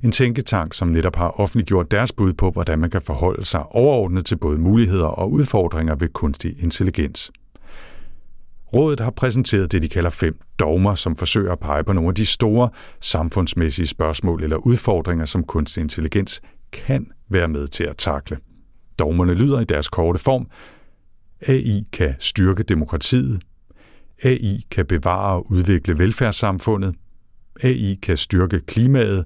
En 0.02 0.12
tænketank, 0.12 0.74
som 0.74 0.88
netop 0.88 1.16
har 1.16 1.40
offentliggjort 1.40 1.90
deres 1.90 2.12
bud 2.12 2.32
på, 2.32 2.50
hvordan 2.50 2.78
man 2.78 2.90
kan 2.90 3.02
forholde 3.02 3.44
sig 3.44 3.66
overordnet 3.66 4.26
til 4.26 4.36
både 4.36 4.58
muligheder 4.58 5.06
og 5.06 5.32
udfordringer 5.32 5.94
ved 5.94 6.08
kunstig 6.08 6.62
intelligens. 6.62 7.30
Rådet 8.72 9.00
har 9.00 9.10
præsenteret 9.10 9.72
det, 9.72 9.82
de 9.82 9.88
kalder 9.88 10.10
fem 10.10 10.40
dogmer, 10.58 10.94
som 10.94 11.16
forsøger 11.16 11.52
at 11.52 11.58
pege 11.58 11.84
på 11.84 11.92
nogle 11.92 12.08
af 12.08 12.14
de 12.14 12.26
store 12.26 12.68
samfundsmæssige 13.00 13.86
spørgsmål 13.86 14.42
eller 14.42 14.56
udfordringer, 14.56 15.24
som 15.24 15.44
kunstig 15.44 15.80
intelligens 15.80 16.40
kan 16.72 17.06
være 17.28 17.48
med 17.48 17.68
til 17.68 17.84
at 17.84 17.96
takle. 17.96 18.38
Dogmerne 18.98 19.34
lyder 19.34 19.60
i 19.60 19.64
deres 19.64 19.88
korte 19.88 20.18
form. 20.18 20.46
AI 21.48 21.84
kan 21.92 22.14
styrke 22.18 22.62
demokratiet. 22.62 23.42
AI 24.24 24.66
kan 24.70 24.86
bevare 24.86 25.36
og 25.36 25.50
udvikle 25.50 25.98
velfærdssamfundet. 25.98 26.94
AI 27.62 27.98
kan 28.02 28.16
styrke 28.16 28.60
klimaet. 28.60 29.24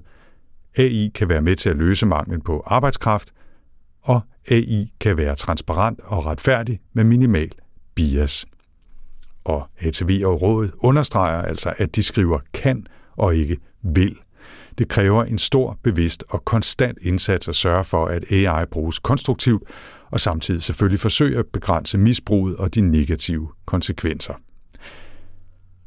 AI 0.77 1.11
kan 1.15 1.29
være 1.29 1.41
med 1.41 1.55
til 1.55 1.69
at 1.69 1.75
løse 1.75 2.05
manglen 2.05 2.41
på 2.41 2.63
arbejdskraft. 2.65 3.33
Og 4.01 4.21
AI 4.51 4.93
kan 4.99 5.17
være 5.17 5.35
transparent 5.35 5.99
og 6.03 6.25
retfærdig 6.25 6.79
med 6.93 7.03
minimal 7.03 7.51
bias 7.95 8.45
og 9.45 9.67
ATV 9.79 10.21
og 10.25 10.41
rådet 10.41 10.71
understreger 10.77 11.41
altså, 11.41 11.73
at 11.77 11.95
de 11.95 12.03
skriver 12.03 12.39
kan 12.53 12.87
og 13.17 13.35
ikke 13.35 13.57
vil. 13.83 14.15
Det 14.77 14.87
kræver 14.87 15.23
en 15.23 15.37
stor, 15.37 15.79
bevidst 15.83 16.23
og 16.29 16.45
konstant 16.45 16.97
indsats 17.01 17.47
at 17.47 17.55
sørge 17.55 17.83
for, 17.83 18.05
at 18.05 18.31
AI 18.31 18.65
bruges 18.65 18.99
konstruktivt, 18.99 19.63
og 20.11 20.19
samtidig 20.19 20.63
selvfølgelig 20.63 20.99
forsøge 20.99 21.37
at 21.37 21.45
begrænse 21.45 21.97
misbruget 21.97 22.55
og 22.57 22.75
de 22.75 22.81
negative 22.81 23.49
konsekvenser. 23.65 24.33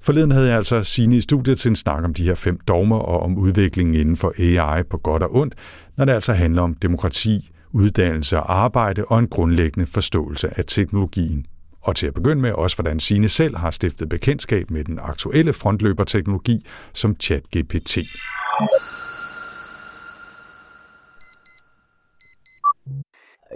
Forleden 0.00 0.30
havde 0.30 0.48
jeg 0.48 0.56
altså 0.56 0.82
sine 0.82 1.16
i 1.16 1.20
studiet 1.20 1.58
til 1.58 1.68
en 1.68 1.76
snak 1.76 2.04
om 2.04 2.14
de 2.14 2.24
her 2.24 2.34
fem 2.34 2.60
dogmer 2.68 2.98
og 2.98 3.20
om 3.20 3.38
udviklingen 3.38 3.94
inden 3.94 4.16
for 4.16 4.32
AI 4.38 4.82
på 4.82 4.98
godt 4.98 5.22
og 5.22 5.36
ondt, 5.36 5.54
når 5.96 6.04
det 6.04 6.12
altså 6.12 6.32
handler 6.32 6.62
om 6.62 6.74
demokrati, 6.74 7.50
uddannelse 7.72 8.36
og 8.36 8.58
arbejde 8.58 9.04
og 9.04 9.18
en 9.18 9.28
grundlæggende 9.28 9.86
forståelse 9.86 10.58
af 10.58 10.64
teknologien 10.66 11.46
og 11.88 11.96
til 11.96 12.06
at 12.06 12.14
begynde 12.14 12.42
med 12.42 12.52
også, 12.52 12.76
hvordan 12.76 13.00
Sine 13.00 13.28
selv 13.28 13.56
har 13.56 13.70
stiftet 13.70 14.08
bekendtskab 14.08 14.70
med 14.70 14.84
den 14.84 14.98
aktuelle 15.02 15.52
frontløberteknologi 15.52 16.66
som 16.92 17.16
ChatGPT. 17.20 17.98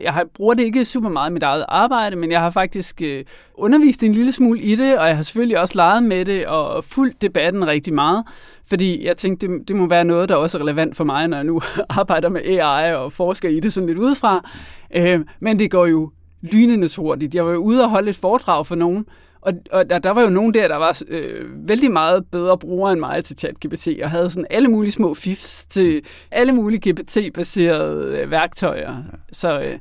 Jeg 0.01 0.25
bruger 0.35 0.55
det 0.55 0.63
ikke 0.63 0.85
super 0.85 1.09
meget 1.09 1.31
i 1.31 1.33
mit 1.33 1.43
eget 1.43 1.65
arbejde, 1.69 2.17
men 2.17 2.31
jeg 2.31 2.41
har 2.41 2.51
faktisk 2.51 3.03
øh, 3.03 3.25
undervist 3.55 4.03
en 4.03 4.13
lille 4.13 4.33
smule 4.33 4.61
i 4.61 4.77
det, 4.77 4.99
og 4.99 5.09
jeg 5.09 5.17
har 5.17 5.23
selvfølgelig 5.23 5.61
også 5.61 5.75
leget 5.75 6.03
med 6.03 6.25
det 6.25 6.47
og 6.47 6.85
fulgt 6.85 7.23
debatten 7.23 7.67
rigtig 7.67 7.95
meget, 7.95 8.25
fordi 8.67 9.07
jeg 9.07 9.17
tænkte, 9.17 9.49
det, 9.49 9.69
det 9.69 9.77
må 9.77 9.87
være 9.87 10.05
noget, 10.05 10.29
der 10.29 10.37
også 10.37 10.59
er 10.59 10.63
relevant 10.63 10.97
for 10.97 11.05
mig, 11.05 11.29
når 11.29 11.37
jeg 11.37 11.45
nu 11.45 11.61
arbejder 12.01 12.29
med 12.29 12.41
AI 12.41 12.95
og 12.95 13.13
forsker 13.13 13.49
i 13.49 13.61
det 13.61 13.73
sådan 13.73 13.87
lidt 13.87 13.99
udefra. 13.99 14.51
Øh, 14.95 15.21
men 15.41 15.59
det 15.59 15.71
går 15.71 15.87
jo 15.87 16.11
lynende 16.43 16.89
hurtigt. 16.97 17.35
Jeg 17.35 17.47
var 17.47 17.53
jo 17.53 17.59
ude 17.59 17.85
og 17.85 17.91
holde 17.91 18.11
et 18.11 18.17
foredrag 18.17 18.67
for 18.67 18.75
nogen, 18.75 19.07
og, 19.43 19.53
og 19.71 19.91
der, 19.91 19.99
der 19.99 20.11
var 20.11 20.23
jo 20.23 20.31
nogen 20.31 20.55
der, 20.55 20.69
der 20.69 20.77
var 20.77 21.03
øh, 21.09 21.69
vældig 21.69 21.91
meget 21.91 22.25
bedre 22.33 22.59
brugere 22.59 22.93
end 22.93 23.01
mig 23.01 23.25
til 23.25 23.39
ChatGPT, 23.39 23.89
og 24.03 24.11
havde 24.11 24.31
sådan 24.31 24.47
alle 24.51 24.69
mulige 24.69 24.93
små 24.93 25.15
fifs 25.15 25.67
til 25.67 26.03
alle 26.31 26.53
mulige 26.53 26.91
GPT-baserede 26.91 28.19
øh, 28.19 28.31
værktøjer. 28.31 28.97
Så, 29.33 29.61
øh, 29.61 29.79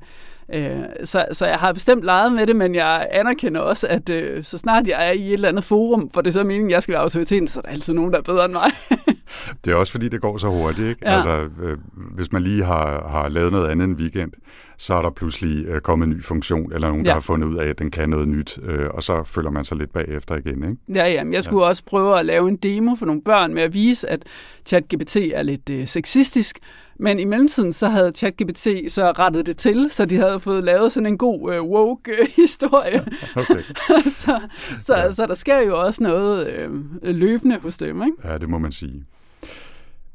øh, 0.53 0.83
så, 1.03 1.25
så 1.31 1.45
jeg 1.45 1.57
har 1.57 1.73
bestemt 1.73 2.03
leget 2.03 2.33
med 2.33 2.47
det, 2.47 2.55
men 2.55 2.75
jeg 2.75 3.07
anerkender 3.11 3.61
også, 3.61 3.87
at 3.87 4.09
øh, 4.09 4.43
så 4.43 4.57
snart 4.57 4.87
jeg 4.87 5.07
er 5.07 5.11
i 5.11 5.27
et 5.27 5.33
eller 5.33 5.49
andet 5.49 5.63
forum, 5.63 6.09
for 6.13 6.21
det 6.21 6.27
er 6.27 6.33
så 6.33 6.43
meningen, 6.43 6.69
at 6.69 6.73
jeg 6.73 6.83
skal 6.83 6.93
være 6.93 7.01
autoriteten, 7.01 7.47
så 7.47 7.59
er 7.59 7.61
der 7.61 7.69
altid 7.69 7.93
nogen, 7.93 8.11
der 8.11 8.17
er 8.17 8.23
bedre 8.23 8.45
end 8.45 8.53
mig. 8.53 8.71
det 9.65 9.71
er 9.71 9.75
også 9.75 9.91
fordi, 9.91 10.09
det 10.09 10.21
går 10.21 10.37
så 10.37 10.47
hurtigt. 10.47 10.89
Ikke? 10.89 11.01
Ja. 11.05 11.15
Altså, 11.15 11.49
øh, 11.61 11.77
hvis 11.93 12.31
man 12.31 12.43
lige 12.43 12.63
har, 12.63 13.07
har 13.07 13.29
lavet 13.29 13.51
noget 13.51 13.67
andet 13.69 13.85
en 13.85 13.93
weekend, 13.93 14.31
så 14.77 14.93
er 14.93 15.01
der 15.01 15.09
pludselig 15.09 15.65
øh, 15.65 15.81
kommet 15.81 16.07
en 16.07 16.13
ny 16.13 16.23
funktion, 16.23 16.73
eller 16.73 16.87
nogen, 16.87 17.05
ja. 17.05 17.09
der 17.09 17.13
har 17.13 17.21
fundet 17.21 17.47
ud 17.47 17.55
af, 17.55 17.67
at 17.67 17.79
den 17.79 17.91
kan 17.91 18.09
noget 18.09 18.27
nyt, 18.27 18.59
øh, 18.63 18.87
og 18.89 19.03
så 19.03 19.23
følger 19.23 19.51
man 19.51 19.65
sig 19.65 19.77
lidt 19.77 19.93
bagefter 19.93 20.37
igen. 20.37 20.63
Ikke? 20.63 20.99
Ja, 20.99 21.07
ja, 21.07 21.23
jeg 21.31 21.43
skulle 21.43 21.63
ja. 21.63 21.69
også 21.69 21.83
prøve 21.85 22.19
at 22.19 22.25
lave 22.25 22.49
en 22.49 22.55
demo 22.55 22.95
for 22.95 23.05
nogle 23.05 23.21
børn 23.21 23.53
med 23.53 23.63
at 23.63 23.73
vise, 23.73 24.09
at 24.09 24.23
ChatGPT 24.65 25.15
er 25.15 25.43
lidt 25.43 25.69
øh, 25.69 25.87
sexistisk, 25.87 26.59
men 26.99 27.19
i 27.19 27.25
mellemtiden 27.25 27.73
så 27.73 27.89
havde 27.89 28.11
ChatGPT 28.15 28.67
så 28.87 29.11
rettet 29.11 29.45
det 29.45 29.57
til, 29.57 29.87
så 29.91 30.05
de 30.05 30.15
havde 30.15 30.39
fået 30.39 30.63
lavet 30.63 30.91
sådan 30.91 31.07
en 31.07 31.17
god 31.17 31.53
øh, 31.53 31.63
woke-historie. 31.63 33.01
Okay. 33.35 33.61
så, 34.21 34.39
så, 34.79 34.95
ja. 34.95 35.11
så 35.11 35.25
der 35.25 35.33
sker 35.33 35.59
jo 35.59 35.81
også 35.81 36.03
noget 36.03 36.47
øh, 36.47 36.69
løbende 37.03 37.59
hos 37.59 37.77
dem, 37.77 38.03
ikke? 38.03 38.17
Ja, 38.23 38.37
det 38.37 38.49
må 38.49 38.57
man 38.57 38.71
sige. 38.71 39.05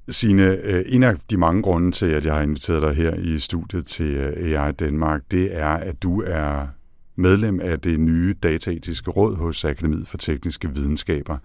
Sine, 0.08 0.42
øh, 0.42 0.84
en 0.88 1.02
af 1.02 1.16
de 1.30 1.36
mange 1.36 1.62
grunde 1.62 1.92
til, 1.92 2.06
at 2.06 2.24
jeg 2.24 2.34
har 2.34 2.42
inviteret 2.42 2.82
dig 2.82 2.94
her 2.94 3.14
i 3.14 3.38
studiet 3.38 3.86
til 3.86 4.16
øh, 4.16 4.58
AI 4.60 4.72
Danmark, 4.72 5.22
det 5.30 5.56
er, 5.56 5.68
at 5.68 6.02
du 6.02 6.22
er 6.26 6.66
medlem 7.16 7.60
af 7.60 7.80
det 7.80 8.00
nye 8.00 8.34
dataetiske 8.42 9.10
råd 9.10 9.36
hos 9.36 9.64
Akademiet 9.64 10.08
for 10.08 10.18
Tekniske 10.18 10.74
Videnskaber. 10.74 11.38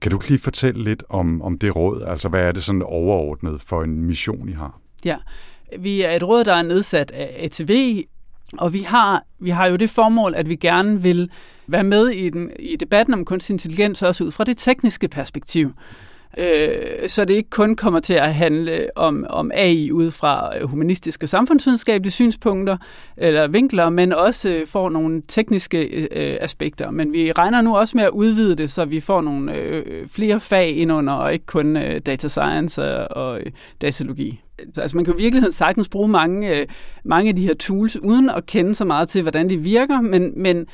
Kan 0.00 0.10
du 0.10 0.20
lige 0.28 0.38
fortælle 0.38 0.84
lidt 0.84 1.04
om, 1.08 1.42
om 1.42 1.58
det 1.58 1.76
råd? 1.76 2.02
Altså, 2.06 2.28
hvad 2.28 2.48
er 2.48 2.52
det 2.52 2.62
sådan 2.62 2.82
overordnet 2.82 3.60
for 3.60 3.82
en 3.82 4.04
mission, 4.04 4.48
I 4.48 4.52
har? 4.52 4.80
Ja, 5.04 5.16
vi 5.78 6.02
er 6.02 6.10
et 6.10 6.22
råd, 6.22 6.44
der 6.44 6.54
er 6.54 6.62
nedsat 6.62 7.10
af 7.10 7.36
ATV, 7.44 8.02
og 8.58 8.72
vi 8.72 8.80
har, 8.80 9.22
vi 9.38 9.50
har 9.50 9.68
jo 9.68 9.76
det 9.76 9.90
formål, 9.90 10.34
at 10.34 10.48
vi 10.48 10.56
gerne 10.56 11.02
vil 11.02 11.30
være 11.66 11.84
med 11.84 12.08
i, 12.08 12.30
den, 12.30 12.50
i 12.58 12.76
debatten 12.76 13.14
om 13.14 13.24
kunstig 13.24 13.54
intelligens, 13.54 14.02
også 14.02 14.24
ud 14.24 14.30
fra 14.30 14.44
det 14.44 14.58
tekniske 14.58 15.08
perspektiv 15.08 15.72
øh, 16.38 17.08
så 17.08 17.24
det 17.24 17.34
ikke 17.34 17.50
kun 17.50 17.76
kommer 17.76 18.00
til 18.00 18.14
at 18.14 18.34
handle 18.34 18.88
om, 18.96 19.26
om 19.28 19.50
AI 19.54 19.90
ud 19.92 20.10
fra 20.10 20.58
øh, 20.58 20.68
humanistiske 20.68 21.24
og 21.24 21.28
samfundsvidenskabelige 21.28 22.12
synspunkter 22.12 22.76
eller 23.16 23.46
vinkler, 23.46 23.90
men 23.90 24.12
også 24.12 24.48
øh, 24.48 24.66
får 24.66 24.88
nogle 24.88 25.22
tekniske 25.28 25.78
øh, 26.10 26.36
aspekter. 26.40 26.90
Men 26.90 27.12
vi 27.12 27.32
regner 27.32 27.62
nu 27.62 27.76
også 27.76 27.96
med 27.96 28.04
at 28.04 28.10
udvide 28.10 28.56
det, 28.56 28.70
så 28.70 28.84
vi 28.84 29.00
får 29.00 29.20
nogle 29.20 29.54
øh, 29.54 30.08
flere 30.08 30.40
fag 30.40 30.76
ind 30.76 30.92
under, 30.92 31.12
og 31.12 31.32
ikke 31.32 31.46
kun 31.46 31.76
øh, 31.76 32.00
data 32.00 32.28
science 32.28 32.82
og, 32.82 33.24
og 33.24 33.40
øh, 33.40 33.46
datalogi. 33.80 34.40
Altså 34.76 34.96
man 34.96 35.04
kan 35.04 35.14
i 35.14 35.22
virkeligheden 35.22 35.52
sagtens 35.52 35.88
bruge 35.88 36.08
mange, 36.08 36.58
øh, 36.58 36.66
mange 37.04 37.28
af 37.28 37.36
de 37.36 37.46
her 37.46 37.54
tools, 37.54 37.96
uden 37.96 38.30
at 38.30 38.46
kende 38.46 38.74
så 38.74 38.84
meget 38.84 39.08
til, 39.08 39.22
hvordan 39.22 39.50
de 39.50 39.56
virker, 39.56 40.00
men, 40.00 40.32
men 40.36 40.66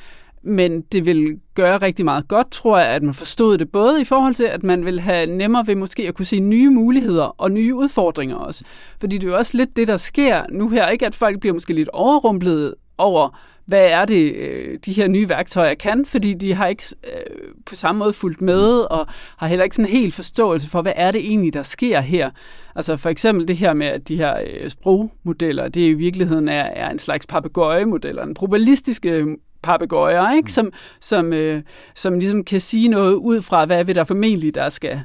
men 0.42 0.80
det 0.80 1.06
vil 1.06 1.40
gøre 1.54 1.78
rigtig 1.78 2.04
meget 2.04 2.28
godt, 2.28 2.50
tror 2.50 2.78
jeg, 2.78 2.88
at 2.88 3.02
man 3.02 3.14
forstod 3.14 3.58
det 3.58 3.72
både 3.72 4.00
i 4.00 4.04
forhold 4.04 4.34
til, 4.34 4.44
at 4.44 4.62
man 4.62 4.84
vil 4.84 5.00
have 5.00 5.26
nemmere 5.26 5.66
ved 5.66 5.74
måske 5.74 6.08
at 6.08 6.14
kunne 6.14 6.26
se 6.26 6.40
nye 6.40 6.70
muligheder 6.70 7.34
og 7.40 7.50
nye 7.52 7.74
udfordringer 7.74 8.36
også. 8.36 8.64
Fordi 9.00 9.18
det 9.18 9.26
er 9.26 9.30
jo 9.30 9.36
også 9.36 9.56
lidt 9.56 9.76
det, 9.76 9.88
der 9.88 9.96
sker 9.96 10.42
nu 10.50 10.68
her, 10.68 10.88
ikke 10.88 11.06
at 11.06 11.14
folk 11.14 11.40
bliver 11.40 11.54
måske 11.54 11.72
lidt 11.72 11.88
overrumplet 11.88 12.74
over, 12.98 13.38
hvad 13.66 13.86
er 13.90 14.04
det, 14.04 14.34
øh, 14.34 14.78
de 14.84 14.92
her 14.92 15.08
nye 15.08 15.28
værktøjer 15.28 15.74
kan, 15.74 16.06
fordi 16.06 16.34
de 16.34 16.54
har 16.54 16.66
ikke 16.66 16.84
øh, 17.04 17.54
på 17.66 17.74
samme 17.74 17.98
måde 17.98 18.12
fulgt 18.12 18.40
med, 18.40 18.80
og 18.90 19.06
har 19.36 19.46
heller 19.46 19.64
ikke 19.64 19.76
sådan 19.76 19.90
helt 19.90 20.14
forståelse 20.14 20.68
for, 20.68 20.82
hvad 20.82 20.92
er 20.96 21.10
det 21.10 21.20
egentlig, 21.20 21.54
der 21.54 21.62
sker 21.62 22.00
her. 22.00 22.30
Altså 22.74 22.96
for 22.96 23.10
eksempel 23.10 23.48
det 23.48 23.56
her 23.56 23.72
med, 23.72 23.86
at 23.86 24.08
de 24.08 24.16
her 24.16 24.34
øh, 24.46 24.70
sprogmodeller, 24.70 25.68
det 25.68 25.80
i 25.80 25.92
virkeligheden 25.92 26.48
er, 26.48 26.62
er 26.62 26.90
en 26.90 26.98
slags 26.98 27.26
papegøjemodeller, 27.26 28.22
en 28.22 28.34
probabilistiske 28.34 29.36
papegøjer, 29.62 30.36
ikke? 30.36 30.52
Som, 30.52 30.72
som, 31.00 31.32
øh, 31.32 31.62
som 31.94 32.18
ligesom 32.18 32.44
kan 32.44 32.60
sige 32.60 32.88
noget 32.88 33.14
ud 33.14 33.42
fra, 33.42 33.64
hvad 33.64 33.84
vil 33.84 33.94
der 33.94 34.04
formentlig, 34.04 34.54
der 34.54 34.68
skal 34.68 35.00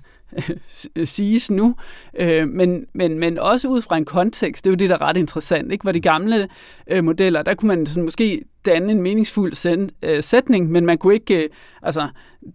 siges 1.04 1.52
nu, 1.52 1.76
øh, 2.20 2.48
men, 2.48 2.86
men, 2.94 3.20
men 3.20 3.40
også 3.40 3.68
ud 3.68 3.82
fra 3.82 3.98
en 3.98 4.06
kontekst, 4.06 4.64
det 4.64 4.70
er 4.70 4.72
jo 4.72 4.76
det, 4.76 4.90
der 4.90 4.96
er 4.96 5.02
ret 5.02 5.18
interessant. 5.18 5.72
Ikke? 5.72 5.84
Hvor 5.84 5.92
de 5.92 6.02
gamle 6.02 6.48
øh, 6.88 7.04
modeller, 7.04 7.42
der 7.42 7.54
kunne 7.54 7.68
man 7.68 7.86
sådan 7.86 8.04
måske 8.04 8.42
danne 8.66 8.92
en 8.92 9.02
meningsfuld 9.02 9.90
øh, 10.04 10.24
sætning, 10.24 10.72
men 10.72 10.86
man 10.86 10.98
kunne 10.98 11.14
ikke, 11.14 11.44
øh, 11.44 11.50
altså, 11.82 12.08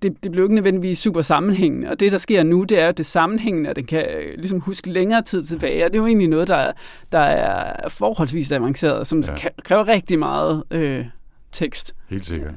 det, 0.02 0.25
det 0.25 0.33
blev 0.33 0.45
ikke 0.45 0.54
nødvendigvis 0.54 0.99
super 0.99 1.23
sammenhængende, 1.23 1.88
og 1.90 2.00
det, 2.00 2.12
der 2.12 2.19
sker 2.19 2.42
nu, 2.42 2.64
det 2.64 2.80
er 2.80 2.87
jo 2.87 2.92
det 2.92 3.07
sammenhængende, 3.07 3.71
og 3.71 3.76
den 3.76 3.87
kan 3.87 4.04
øh, 4.04 4.38
ligesom 4.38 4.61
huske 4.61 4.90
længere 4.90 5.23
tid 5.23 5.45
tilbage, 5.45 5.85
og 5.85 5.90
det 5.90 5.97
er 5.97 6.02
jo 6.02 6.07
egentlig 6.07 6.28
noget, 6.28 6.49
der, 6.49 6.73
der 7.12 7.19
er 7.19 7.88
forholdsvis 7.88 8.52
avanceret, 8.52 9.07
som 9.07 9.21
ja. 9.21 9.49
kræver 9.64 9.88
rigtig 9.88 10.19
meget 10.19 10.64
øh, 10.71 11.04
tekst. 11.52 11.95
Helt 12.09 12.25
sikkert. 12.25 12.54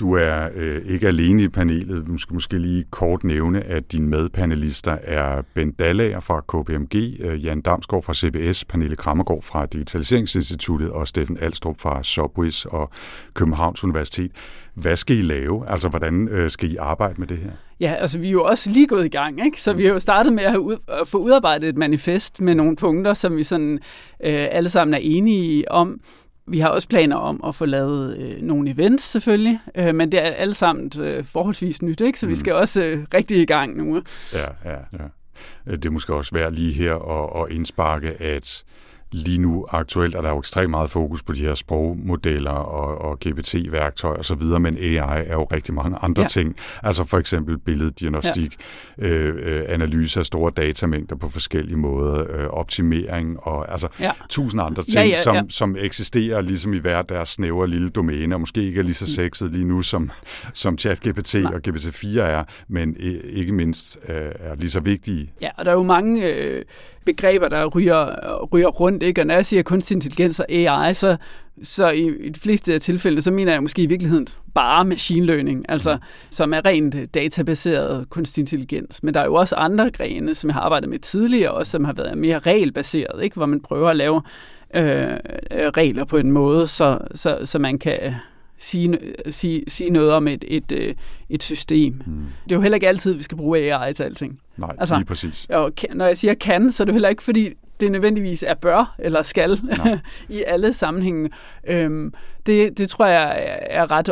Du 0.00 0.12
er 0.12 0.48
øh, 0.54 0.82
ikke 0.84 1.08
alene 1.08 1.42
i 1.42 1.48
panelet. 1.48 2.06
Du 2.06 2.18
skal 2.18 2.34
måske 2.34 2.58
lige 2.58 2.84
kort 2.90 3.24
nævne, 3.24 3.62
at 3.62 3.92
dine 3.92 4.08
medpanelister 4.08 4.98
er 5.02 5.42
Bent 5.54 5.78
Dallager 5.78 6.20
fra 6.20 6.40
KPMG, 6.40 7.20
øh, 7.20 7.44
Jan 7.44 7.60
Damsgaard 7.60 8.02
fra 8.02 8.14
CBS, 8.14 8.64
Pernille 8.64 8.96
Krammergaard 8.96 9.42
fra 9.42 9.66
Digitaliseringsinstituttet 9.66 10.90
og 10.90 11.08
Steffen 11.08 11.38
Alstrup 11.40 11.78
fra 11.78 12.02
Subwiz 12.02 12.64
og 12.64 12.90
Københavns 13.34 13.84
Universitet. 13.84 14.30
Hvad 14.74 14.96
skal 14.96 15.16
I 15.16 15.22
lave? 15.22 15.68
Altså, 15.68 15.88
hvordan 15.88 16.28
øh, 16.28 16.50
skal 16.50 16.72
I 16.72 16.76
arbejde 16.76 17.20
med 17.20 17.28
det 17.28 17.38
her? 17.38 17.50
Ja, 17.80 17.94
altså 17.94 18.18
vi 18.18 18.26
er 18.26 18.32
jo 18.32 18.44
også 18.44 18.70
lige 18.70 18.86
gået 18.86 19.04
i 19.04 19.08
gang, 19.08 19.44
ikke? 19.44 19.62
så 19.62 19.72
vi 19.72 19.84
har 19.84 19.92
jo 19.92 19.98
startet 19.98 20.32
med 20.32 20.44
at, 20.44 20.50
have 20.50 20.60
ud, 20.60 20.76
at 20.88 21.08
få 21.08 21.18
udarbejdet 21.18 21.68
et 21.68 21.76
manifest 21.76 22.40
med 22.40 22.54
nogle 22.54 22.76
punkter, 22.76 23.14
som 23.14 23.36
vi 23.36 23.42
sådan 23.42 23.78
øh, 24.24 24.48
alle 24.50 24.68
sammen 24.68 24.94
er 24.94 24.98
enige 24.98 25.72
om. 25.72 26.00
Vi 26.48 26.58
har 26.58 26.68
også 26.68 26.88
planer 26.88 27.16
om 27.16 27.40
at 27.46 27.54
få 27.54 27.64
lavet 27.64 28.16
øh, 28.18 28.42
nogle 28.42 28.70
events 28.70 29.04
selvfølgelig, 29.04 29.60
øh, 29.74 29.94
men 29.94 30.12
det 30.12 30.20
er 30.20 30.30
alle 30.30 30.54
sammen 30.54 30.90
øh, 31.00 31.24
forholdsvis 31.24 31.82
nyt, 31.82 32.00
ikke? 32.00 32.18
så 32.18 32.26
vi 32.26 32.30
mm. 32.30 32.34
skal 32.34 32.52
også 32.52 32.82
øh, 32.82 32.98
rigtig 33.14 33.38
i 33.38 33.44
gang 33.44 33.76
nu. 33.76 34.02
Ja, 34.34 34.70
ja, 34.70 34.76
ja. 34.92 35.04
Det 35.76 35.86
er 35.86 35.90
måske 35.90 36.14
også 36.14 36.34
værd 36.34 36.52
lige 36.52 36.72
her 36.72 36.94
at, 36.94 37.42
at 37.42 37.54
indsparke, 37.54 38.22
at 38.22 38.64
lige 39.12 39.38
nu 39.38 39.66
aktuelt 39.70 40.14
er 40.14 40.20
der 40.20 40.30
jo 40.30 40.38
ekstremt 40.38 40.70
meget 40.70 40.90
fokus 40.90 41.22
på 41.22 41.32
de 41.32 41.40
her 41.40 41.54
sprogmodeller 41.54 42.50
og, 42.50 42.98
og 42.98 43.18
GPT-værktøjer 43.18 44.18
osv., 44.18 44.42
men 44.42 44.78
AI 44.78 45.24
er 45.26 45.32
jo 45.32 45.44
rigtig 45.44 45.74
mange 45.74 45.98
andre 46.02 46.22
ja. 46.22 46.28
ting. 46.28 46.56
Altså 46.82 47.04
for 47.04 47.18
eksempel 47.18 47.58
billeddiagnostik, 47.58 48.56
ja. 48.98 49.08
øh, 49.08 49.58
øh, 49.58 49.64
analyse 49.68 50.20
af 50.20 50.26
store 50.26 50.52
datamængder 50.56 51.16
på 51.16 51.28
forskellige 51.28 51.76
måder, 51.76 52.40
øh, 52.40 52.46
optimering 52.46 53.40
og 53.40 53.72
altså 53.72 53.88
ja. 54.00 54.12
tusind 54.28 54.62
andre 54.62 54.82
ting, 54.82 54.94
ja, 54.94 55.02
ja, 55.02 55.08
ja. 55.08 55.22
Som, 55.22 55.50
som 55.50 55.76
eksisterer 55.78 56.40
ligesom 56.40 56.74
i 56.74 56.78
hver 56.78 57.02
deres 57.02 57.28
snævre 57.28 57.68
lille 57.68 57.90
domæne, 57.90 58.34
og 58.34 58.40
måske 58.40 58.62
ikke 58.62 58.78
er 58.78 58.84
lige 58.84 58.94
så 58.94 59.04
mm. 59.04 59.08
sexet 59.08 59.52
lige 59.52 59.64
nu, 59.64 59.82
som, 59.82 60.10
som 60.54 60.78
ChatGPT 60.78 61.34
og 61.34 61.60
GPT-4 61.68 62.18
er, 62.20 62.44
men 62.68 62.96
ikke 63.30 63.52
mindst 63.52 63.98
øh, 64.08 64.14
er 64.38 64.54
lige 64.54 64.70
så 64.70 64.80
vigtige. 64.80 65.32
Ja, 65.40 65.50
og 65.58 65.64
der 65.64 65.70
er 65.70 65.74
jo 65.74 65.82
mange... 65.82 66.24
Øh 66.24 66.64
begreber, 67.08 67.48
der 67.48 67.66
ryger, 67.66 68.06
ryger 68.52 68.68
rundt. 68.68 69.02
Ikke? 69.02 69.20
Og 69.20 69.26
når 69.26 69.34
jeg 69.34 69.46
siger 69.46 69.62
kunstig 69.62 69.94
intelligens 69.94 70.40
og 70.40 70.46
AI, 70.48 70.94
så, 70.94 71.16
så 71.62 71.90
i, 71.90 72.08
i 72.20 72.28
de 72.28 72.40
fleste 72.40 72.74
af 72.74 72.80
tilfældene, 72.80 73.22
så 73.22 73.30
mener 73.30 73.52
jeg 73.52 73.62
måske 73.62 73.82
i 73.82 73.86
virkeligheden 73.86 74.26
bare 74.54 74.84
machine 74.84 75.26
learning, 75.26 75.64
altså 75.68 75.94
mm. 75.94 76.00
som 76.30 76.52
er 76.52 76.66
rent 76.66 77.14
databaseret 77.14 78.10
kunstig 78.10 78.42
intelligens. 78.42 79.02
Men 79.02 79.14
der 79.14 79.20
er 79.20 79.24
jo 79.24 79.34
også 79.34 79.54
andre 79.54 79.90
grene, 79.90 80.34
som 80.34 80.48
jeg 80.48 80.54
har 80.54 80.60
arbejdet 80.60 80.88
med 80.88 80.98
tidligere, 80.98 81.50
og 81.50 81.66
som 81.66 81.84
har 81.84 81.92
været 81.92 82.18
mere 82.18 82.38
regelbaseret, 82.38 83.22
ikke? 83.22 83.36
hvor 83.36 83.46
man 83.46 83.60
prøver 83.60 83.90
at 83.90 83.96
lave 83.96 84.22
øh, 84.74 85.16
regler 85.52 86.04
på 86.04 86.16
en 86.16 86.32
måde, 86.32 86.66
så, 86.66 86.98
så, 87.14 87.38
så 87.44 87.58
man 87.58 87.78
kan 87.78 88.14
sige, 88.58 88.98
sige, 89.30 89.62
sige 89.68 89.90
noget 89.90 90.12
om 90.12 90.28
et, 90.28 90.44
et, 90.48 90.72
et, 90.72 90.96
et 91.28 91.42
system. 91.42 91.92
Mm. 92.06 92.26
Det 92.44 92.52
er 92.52 92.56
jo 92.56 92.60
heller 92.60 92.76
ikke 92.76 92.88
altid, 92.88 93.12
vi 93.12 93.22
skal 93.22 93.36
bruge 93.36 93.74
AI 93.74 93.92
til 93.92 94.02
alting. 94.02 94.40
Nej, 94.56 94.76
altså, 94.78 94.96
lige 94.96 95.06
præcis. 95.06 95.46
Og 95.50 95.72
når 95.94 96.06
jeg 96.06 96.18
siger 96.18 96.34
kan, 96.34 96.72
så 96.72 96.82
er 96.82 96.84
det 96.84 96.94
heller 96.94 97.08
ikke, 97.08 97.22
fordi 97.22 97.50
det 97.80 97.92
nødvendigvis 97.92 98.42
er 98.42 98.54
bør 98.54 98.94
eller 98.98 99.22
skal 99.22 99.60
i 100.28 100.42
alle 100.46 100.72
sammenhænge. 100.72 101.30
Øhm, 101.68 102.12
det, 102.46 102.78
det 102.78 102.88
tror 102.88 103.06
jeg 103.06 103.58
er 103.70 103.90
ret 103.90 104.10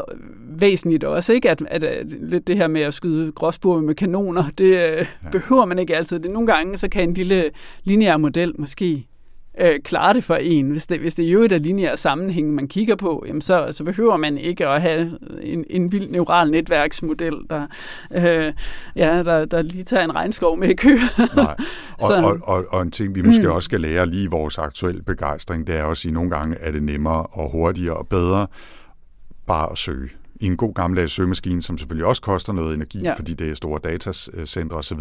væsentligt 0.49 1.05
også, 1.05 1.33
ikke? 1.33 1.51
At, 1.51 1.63
at, 1.69 1.85
at 1.85 2.07
lidt 2.07 2.47
det 2.47 2.57
her 2.57 2.69
med 2.69 2.81
at 2.81 2.95
skyde 2.95 3.33
gråsbur 3.33 3.81
med 3.81 3.95
kanoner, 3.95 4.45
det 4.59 4.65
øh, 4.65 4.73
ja. 4.75 5.07
behøver 5.33 5.65
man 5.65 5.79
ikke 5.79 5.97
altid. 5.97 6.19
Det, 6.19 6.31
nogle 6.31 6.47
gange 6.47 6.77
så 6.77 6.89
kan 6.89 7.09
en 7.09 7.15
lille 7.15 7.51
lineær 7.85 8.17
model 8.17 8.53
måske 8.59 9.07
øh, 9.61 9.81
klare 9.85 10.15
det 10.15 10.25
for 10.25 10.35
en. 10.35 10.71
Hvis 10.71 10.87
det, 10.87 11.01
hvis 11.01 11.15
det 11.15 11.25
jo 11.25 11.43
er 11.43 11.49
der 11.49 11.59
lineære 11.59 11.97
sammenhæng, 11.97 12.55
man 12.55 12.69
kigger 12.69 12.97
på, 12.97 13.25
jamen 13.27 13.41
så, 13.41 13.69
så 13.71 13.85
behøver 13.85 14.17
man 14.17 14.39
ikke 14.39 14.67
at 14.67 14.83
have 14.83 15.19
en, 15.43 15.65
en 15.71 15.93
vild 15.93 16.11
neural 16.11 16.51
netværksmodel, 16.51 17.35
der, 17.51 17.67
øh, 18.15 18.53
ja, 18.97 19.23
der, 19.23 19.45
der 19.45 19.63
lige 19.63 19.85
tager 19.85 20.05
en 20.05 20.15
regnskov 20.15 20.59
med 20.59 20.69
i 20.69 20.75
kø. 20.75 20.99
Nej. 21.37 21.57
Og, 22.01 22.15
og, 22.15 22.39
og, 22.43 22.65
og 22.71 22.83
en 22.83 22.91
ting, 22.91 23.15
vi 23.15 23.23
måske 23.23 23.43
mm. 23.43 23.51
også 23.51 23.65
skal 23.65 23.81
lære 23.81 24.07
lige 24.07 24.25
i 24.25 24.27
vores 24.27 24.59
aktuelle 24.59 25.03
begejstring, 25.03 25.67
det 25.67 25.75
er 25.77 25.83
også 25.83 25.91
at 25.91 25.97
sige, 25.97 26.11
at 26.11 26.15
nogle 26.15 26.31
gange 26.31 26.57
er 26.61 26.71
det 26.71 26.83
nemmere 26.83 27.23
og 27.23 27.51
hurtigere 27.51 27.97
og 27.97 28.09
bedre 28.09 28.47
bare 29.47 29.73
at 29.73 29.79
søge 29.79 30.11
i 30.41 30.47
en 30.47 30.57
god 30.57 30.75
gammeldags 30.75 31.13
søgemaskine, 31.13 31.63
som 31.63 31.79
selvfølgelig 31.79 32.07
også 32.07 32.23
koster 32.23 32.53
noget 32.53 32.75
energi, 32.75 33.01
ja. 33.03 33.13
fordi 33.13 33.35
det 33.35 33.51
er 33.51 33.55
store 33.55 33.81
datacentre 33.85 34.77
osv., 34.77 35.01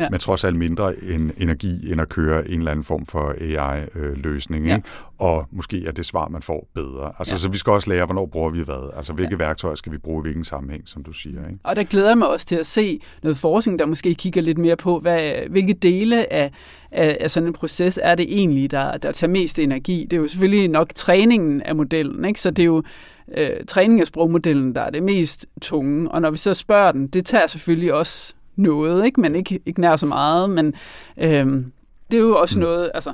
ja. 0.00 0.08
men 0.10 0.20
trods 0.20 0.44
alt 0.44 0.56
mindre 0.56 1.04
en 1.04 1.32
energi 1.38 1.92
end 1.92 2.00
at 2.00 2.08
køre 2.08 2.48
en 2.48 2.58
eller 2.58 2.70
anden 2.70 2.84
form 2.84 3.06
for 3.06 3.34
AI-løsning. 3.40 4.66
Ja. 4.66 4.76
Ikke? 4.76 4.88
Og 5.18 5.46
måske 5.50 5.86
er 5.86 5.92
det 5.92 6.06
svar, 6.06 6.28
man 6.28 6.42
får 6.42 6.68
bedre. 6.74 7.12
Altså, 7.18 7.34
ja. 7.34 7.38
Så 7.38 7.48
vi 7.48 7.58
skal 7.58 7.72
også 7.72 7.90
lære, 7.90 8.04
hvornår 8.04 8.26
bruger 8.26 8.50
vi 8.50 8.62
hvad? 8.62 8.90
Altså, 8.96 9.12
hvilke 9.12 9.32
ja. 9.32 9.36
værktøjer 9.36 9.74
skal 9.74 9.92
vi 9.92 9.98
bruge 9.98 10.20
i 10.20 10.22
hvilken 10.22 10.44
sammenhæng, 10.44 10.88
som 10.88 11.04
du 11.04 11.12
siger. 11.12 11.48
Ikke? 11.48 11.58
Og 11.62 11.76
der 11.76 11.84
glæder 11.84 12.08
jeg 12.08 12.18
mig 12.18 12.28
også 12.28 12.46
til 12.46 12.56
at 12.56 12.66
se 12.66 13.00
noget 13.22 13.36
forskning, 13.36 13.78
der 13.78 13.86
måske 13.86 14.14
kigger 14.14 14.42
lidt 14.42 14.58
mere 14.58 14.76
på, 14.76 14.98
hvad, 14.98 15.32
hvilke 15.50 15.72
dele 15.72 16.32
af, 16.32 16.52
af, 16.92 17.16
af 17.20 17.30
sådan 17.30 17.46
en 17.46 17.52
proces 17.52 17.98
er 18.02 18.14
det 18.14 18.26
egentlig, 18.28 18.70
der, 18.70 18.96
der 18.96 19.12
tager 19.12 19.30
mest 19.30 19.58
energi. 19.58 20.06
Det 20.10 20.16
er 20.16 20.20
jo 20.20 20.28
selvfølgelig 20.28 20.68
nok 20.68 20.88
træningen 20.94 21.62
af 21.62 21.76
modellen, 21.76 22.24
ikke? 22.24 22.40
så 22.40 22.50
det 22.50 22.62
er 22.62 22.66
jo 22.66 22.82
øh, 23.36 23.50
træning 23.68 24.00
af 24.00 24.06
sprogmodellen, 24.06 24.74
der 24.74 24.80
er 24.80 24.90
det 24.90 25.02
mest 25.02 25.46
tunge. 25.62 26.10
Og 26.10 26.22
når 26.22 26.30
vi 26.30 26.36
så 26.36 26.54
spørger 26.54 26.92
den, 26.92 27.06
det 27.06 27.26
tager 27.26 27.46
selvfølgelig 27.46 27.94
også 27.94 28.34
noget, 28.56 29.04
ikke? 29.04 29.20
men 29.20 29.34
ikke, 29.34 29.60
ikke 29.66 29.80
nær 29.80 29.96
så 29.96 30.06
meget. 30.06 30.50
Men 30.50 30.74
øh, 31.16 31.46
det 32.10 32.16
er 32.16 32.22
jo 32.22 32.36
også 32.36 32.58
mm. 32.58 32.62
noget, 32.62 32.90
altså, 32.94 33.12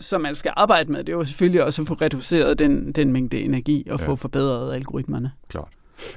som 0.00 0.20
man 0.20 0.34
skal 0.34 0.52
arbejde 0.56 0.92
med. 0.92 1.04
Det 1.04 1.12
er 1.12 1.16
jo 1.16 1.24
selvfølgelig 1.24 1.64
også 1.64 1.82
at 1.82 1.88
få 1.88 1.94
reduceret 1.94 2.58
den, 2.58 2.92
den 2.92 3.12
mængde 3.12 3.40
energi 3.40 3.86
og 3.90 4.00
ja. 4.00 4.06
få 4.06 4.16
forbedret 4.16 4.74
algoritmerne. 4.74 5.30
Klart. 5.48 5.68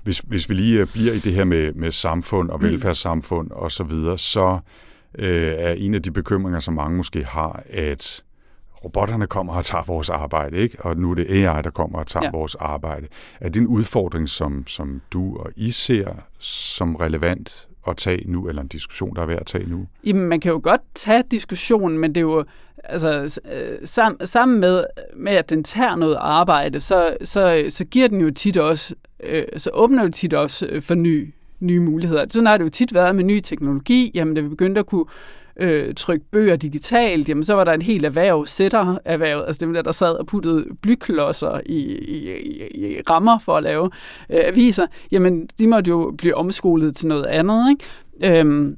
Hvis, 0.04 0.20
hvis 0.20 0.50
vi 0.50 0.54
lige 0.54 0.82
øh, 0.82 0.88
bliver 0.94 1.14
i 1.14 1.18
det 1.18 1.34
her 1.34 1.44
med, 1.44 1.74
med 1.74 1.92
samfund 1.92 2.50
og 2.50 2.60
mm. 2.60 2.66
velfærdssamfund 2.66 3.52
og 3.52 3.72
så 3.72 3.84
videre, 3.84 4.18
så 4.18 4.60
øh, 5.18 5.54
er 5.58 5.72
en 5.72 5.94
af 5.94 6.02
de 6.02 6.12
bekymringer, 6.12 6.60
som 6.60 6.74
mange 6.74 6.98
måske 6.98 7.24
har, 7.24 7.64
at 7.70 8.24
robotterne 8.84 9.28
kommer 9.28 9.54
og 9.54 9.66
tager 9.66 9.84
vores 9.88 10.10
arbejde, 10.10 10.58
ikke? 10.58 10.78
og 10.80 10.98
nu 10.98 11.12
er 11.12 11.16
det 11.16 11.26
AI, 11.30 11.62
der 11.62 11.70
kommer 11.70 12.00
og 12.00 12.08
tager 12.08 12.26
ja. 12.26 12.32
vores 12.32 12.56
arbejde. 12.56 13.08
Er 13.40 13.50
det 13.50 13.60
en 13.60 13.68
udfordring, 13.68 14.30
som, 14.30 14.68
som 14.68 15.02
du 15.14 15.38
og 15.38 15.52
I 15.56 15.72
ser 15.72 16.08
som 16.40 16.96
relevant 16.96 17.68
at 17.88 17.98
tage 17.98 18.32
nu, 18.32 18.48
eller 18.48 18.62
en 18.62 18.68
diskussion, 18.68 19.16
der 19.16 19.22
er 19.22 19.26
værd 19.26 19.40
at 19.40 19.46
tage 19.46 19.70
nu? 19.70 19.88
Jamen, 20.04 20.28
man 20.28 20.40
kan 20.40 20.52
jo 20.52 20.60
godt 20.64 20.82
tage 20.96 21.24
diskussionen, 21.32 21.98
men 21.98 22.16
det 22.16 22.18
er 22.18 22.22
jo 22.22 22.44
altså, 22.84 23.40
sam, 23.86 24.18
sammen 24.24 24.60
med, 24.60 24.84
med, 25.16 25.32
at 25.32 25.50
den 25.50 25.64
tager 25.64 25.96
noget 25.96 26.18
arbejde, 26.20 26.82
så, 26.82 27.18
så, 27.24 27.66
så 27.70 27.86
giver 27.86 28.08
den 28.08 28.22
jo 28.22 28.32
tit 28.32 28.58
også, 28.58 28.96
øh, 29.24 29.44
så 29.58 29.70
åbner 29.74 30.04
det 30.04 30.14
tit 30.14 30.34
også 30.34 30.66
øh, 30.66 30.82
for 30.82 30.96
ny, 30.96 31.34
nye 31.60 31.80
muligheder. 31.80 32.26
Sådan 32.30 32.48
har 32.48 32.58
det 32.58 32.66
jo 32.66 32.70
tit 32.70 32.94
været 32.94 33.16
med 33.16 33.24
ny 33.24 33.40
teknologi. 33.40 34.12
Jamen, 34.14 34.34
da 34.34 34.42
vi 34.42 34.50
begyndte 34.50 34.80
at 34.80 34.86
kunne 34.86 35.06
øh, 35.60 35.94
trykke 35.96 36.26
bøger 36.32 36.56
digitalt, 36.56 37.30
jamen 37.30 37.44
så 37.44 37.54
var 37.54 37.64
der 37.64 37.74
en 37.74 37.82
helt 37.82 38.06
erhverv, 38.06 38.46
sætter 38.46 38.98
erhverv, 39.06 39.44
altså 39.48 39.66
dem 39.66 39.74
der, 39.74 39.82
der 39.82 39.92
sad 39.92 40.12
og 40.16 40.28
puttede 40.28 40.66
blyklodser 40.82 41.60
i, 41.66 41.76
i, 41.76 42.32
i, 42.32 42.98
i 42.98 43.02
rammer 43.10 43.40
for 43.40 43.58
at 43.58 43.64
lave 43.64 43.90
øh, 44.30 44.42
aviser, 44.44 44.86
jamen 45.12 45.48
de 45.60 45.68
måtte 45.68 45.90
jo 45.90 46.14
blive 46.18 46.36
omskolet 46.36 46.96
til 46.96 47.08
noget 47.08 47.26
andet, 47.26 47.70
ikke? 47.70 48.40
Øhm, 48.40 48.78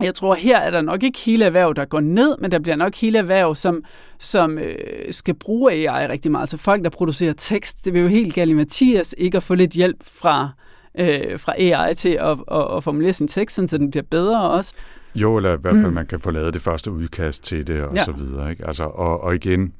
jeg 0.00 0.14
tror, 0.14 0.34
her 0.34 0.58
er 0.58 0.70
der 0.70 0.82
nok 0.82 1.02
ikke 1.02 1.18
hele 1.18 1.44
erhverv, 1.44 1.74
der 1.74 1.84
går 1.84 2.00
ned, 2.00 2.36
men 2.40 2.52
der 2.52 2.58
bliver 2.58 2.76
nok 2.76 2.94
hele 2.94 3.18
erhverv, 3.18 3.54
som, 3.54 3.84
som 4.18 4.58
øh, 4.58 5.12
skal 5.12 5.34
bruge 5.34 5.72
AI 5.72 6.08
rigtig 6.08 6.30
meget. 6.30 6.48
Så 6.48 6.56
folk, 6.56 6.84
der 6.84 6.90
producerer 6.90 7.32
tekst, 7.32 7.84
det 7.84 7.92
vil 7.92 8.02
jo 8.02 8.08
helt 8.08 8.34
galt 8.34 8.50
i 8.50 8.54
Mathias 8.54 9.14
ikke 9.18 9.36
at 9.36 9.42
få 9.42 9.54
lidt 9.54 9.72
hjælp 9.72 9.96
fra, 10.02 10.48
øh, 10.98 11.40
fra 11.40 11.54
AI 11.58 11.94
til 11.94 12.08
at, 12.08 12.38
at, 12.50 12.76
at 12.76 12.84
formulere 12.84 13.12
sin 13.12 13.28
tekst, 13.28 13.68
så 13.68 13.78
den 13.78 13.90
bliver 13.90 14.04
bedre 14.10 14.50
også. 14.50 14.74
Jo, 15.14 15.36
eller 15.36 15.54
i 15.56 15.60
hvert 15.60 15.74
fald, 15.74 15.86
mm. 15.86 15.94
man 15.94 16.06
kan 16.06 16.20
få 16.20 16.30
lavet 16.30 16.54
det 16.54 16.62
første 16.62 16.90
udkast 16.90 17.42
til 17.44 17.66
det, 17.66 17.82
og 17.82 17.94
ja. 17.94 18.04
så 18.04 18.12
videre. 18.12 18.50
Ikke? 18.50 18.66
Altså, 18.66 18.84
og, 18.84 19.22
og 19.22 19.34
igen, 19.34 19.72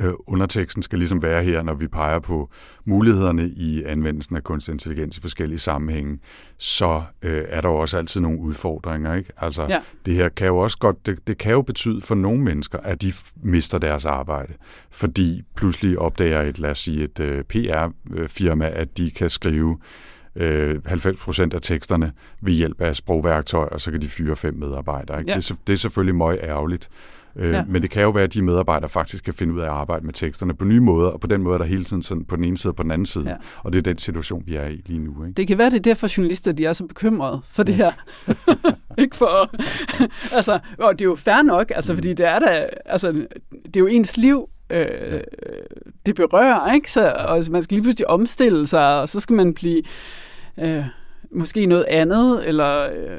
Øh, 0.00 0.12
underteksten 0.26 0.82
skal 0.82 0.98
ligesom 0.98 1.22
være 1.22 1.42
her, 1.42 1.62
når 1.62 1.74
vi 1.74 1.88
peger 1.88 2.18
på 2.18 2.50
mulighederne 2.84 3.48
i 3.48 3.82
anvendelsen 3.84 4.36
af 4.36 4.44
kunstig 4.44 4.72
intelligens 4.72 5.18
i 5.18 5.20
forskellige 5.20 5.58
sammenhænge, 5.58 6.18
så 6.58 7.02
øh, 7.22 7.44
er 7.48 7.60
der 7.60 7.68
jo 7.68 7.76
også 7.76 7.98
altid 7.98 8.20
nogle 8.20 8.38
udfordringer. 8.40 9.14
Ikke? 9.14 9.30
Altså, 9.36 9.66
Ja. 9.68 9.80
det 10.06 10.14
her 10.14 10.28
kan 10.28 10.46
jo 10.46 10.56
også 10.56 10.78
godt, 10.78 11.06
det, 11.06 11.18
det 11.26 11.38
kan 11.38 11.52
jo 11.52 11.62
betyde 11.62 12.00
for 12.00 12.14
nogle 12.14 12.40
mennesker, 12.40 12.78
at 12.78 13.02
de 13.02 13.12
mister 13.42 13.78
deres 13.78 14.04
arbejde, 14.04 14.52
fordi 14.90 15.42
pludselig 15.56 15.98
opdager 15.98 16.42
et, 16.42 16.58
lad 16.58 16.70
os 16.70 16.78
sige, 16.78 17.04
et 17.04 17.20
øh, 17.20 17.44
PR-firma, 17.44 18.68
at 18.68 18.98
de 18.98 19.10
kan 19.10 19.30
skrive 19.30 19.78
øh, 20.36 20.74
90% 20.86 21.54
af 21.54 21.62
teksterne 21.62 22.12
ved 22.40 22.52
hjælp 22.52 22.80
af 22.80 22.96
sprogværktøj, 22.96 23.68
og 23.72 23.80
så 23.80 23.90
kan 23.90 24.00
de 24.02 24.08
fyre 24.08 24.36
fem 24.36 24.54
medarbejdere. 24.54 25.18
Ikke? 25.18 25.30
Ja. 25.30 25.36
Det, 25.36 25.50
er, 25.50 25.54
det 25.66 25.72
er 25.72 25.76
selvfølgelig 25.76 26.14
meget 26.14 26.38
ærgerligt. 26.42 26.88
Øh, 27.36 27.52
Ja. 27.52 27.64
Men 27.68 27.82
det 27.82 27.90
kan 27.90 28.02
jo 28.02 28.10
være, 28.10 28.24
at 28.24 28.34
de 28.34 28.42
medarbejdere 28.42 28.88
faktisk 28.88 29.24
kan 29.24 29.34
finde 29.34 29.54
ud 29.54 29.60
af 29.60 29.64
at 29.64 29.70
arbejde 29.70 30.06
med 30.06 30.14
teksterne 30.14 30.54
på 30.54 30.64
nye 30.64 30.80
måder, 30.80 31.10
og 31.10 31.20
på 31.20 31.26
den 31.26 31.42
måde 31.42 31.54
er 31.54 31.58
der 31.58 31.64
hele 31.64 31.84
tiden 31.84 32.02
sådan 32.02 32.24
på 32.24 32.36
den 32.36 32.44
ene 32.44 32.58
side 32.58 32.70
og 32.70 32.76
på 32.76 32.82
den 32.82 32.90
anden 32.90 33.06
side. 33.06 33.28
Ja. 33.28 33.34
Og 33.62 33.72
det 33.72 33.78
er 33.78 33.82
den 33.82 33.98
situation, 33.98 34.42
vi 34.46 34.56
er 34.56 34.66
i 34.68 34.82
lige 34.86 34.98
nu. 34.98 35.24
Ikke? 35.24 35.36
Det 35.36 35.46
kan 35.46 35.58
være, 35.58 35.70
det 35.70 35.76
er 35.76 35.80
derfor 35.80 36.16
journalister 36.16 36.52
de 36.52 36.64
er 36.64 36.72
så 36.72 36.86
bekymrede 36.86 37.40
for 37.50 37.62
det 37.62 37.74
her. 37.74 37.92
ikke 39.02 39.16
for... 39.16 39.50
altså, 40.36 40.58
og 40.78 40.98
det 40.98 41.00
er 41.04 41.08
jo 41.08 41.16
fair 41.16 41.42
nok, 41.42 41.72
altså, 41.74 41.94
fordi 41.94 42.12
det 42.14 42.26
er 42.26 42.38
da... 42.38 42.66
Altså, 42.86 43.12
det 43.12 43.76
er 43.76 43.80
jo 43.80 43.86
ens 43.86 44.16
liv, 44.16 44.48
øh, 44.70 45.20
det 46.06 46.14
berører, 46.14 46.72
ikke? 46.74 46.92
Så, 46.92 47.14
og 47.28 47.44
man 47.50 47.62
skal 47.62 47.74
lige 47.74 47.82
pludselig 47.82 48.10
omstille 48.10 48.66
sig, 48.66 49.00
og 49.00 49.08
så 49.08 49.20
skal 49.20 49.36
man 49.36 49.54
blive... 49.54 49.82
Øh, 50.58 50.84
måske 51.30 51.66
noget 51.66 51.84
andet, 51.84 52.48
eller 52.48 52.82
øh, 52.82 53.18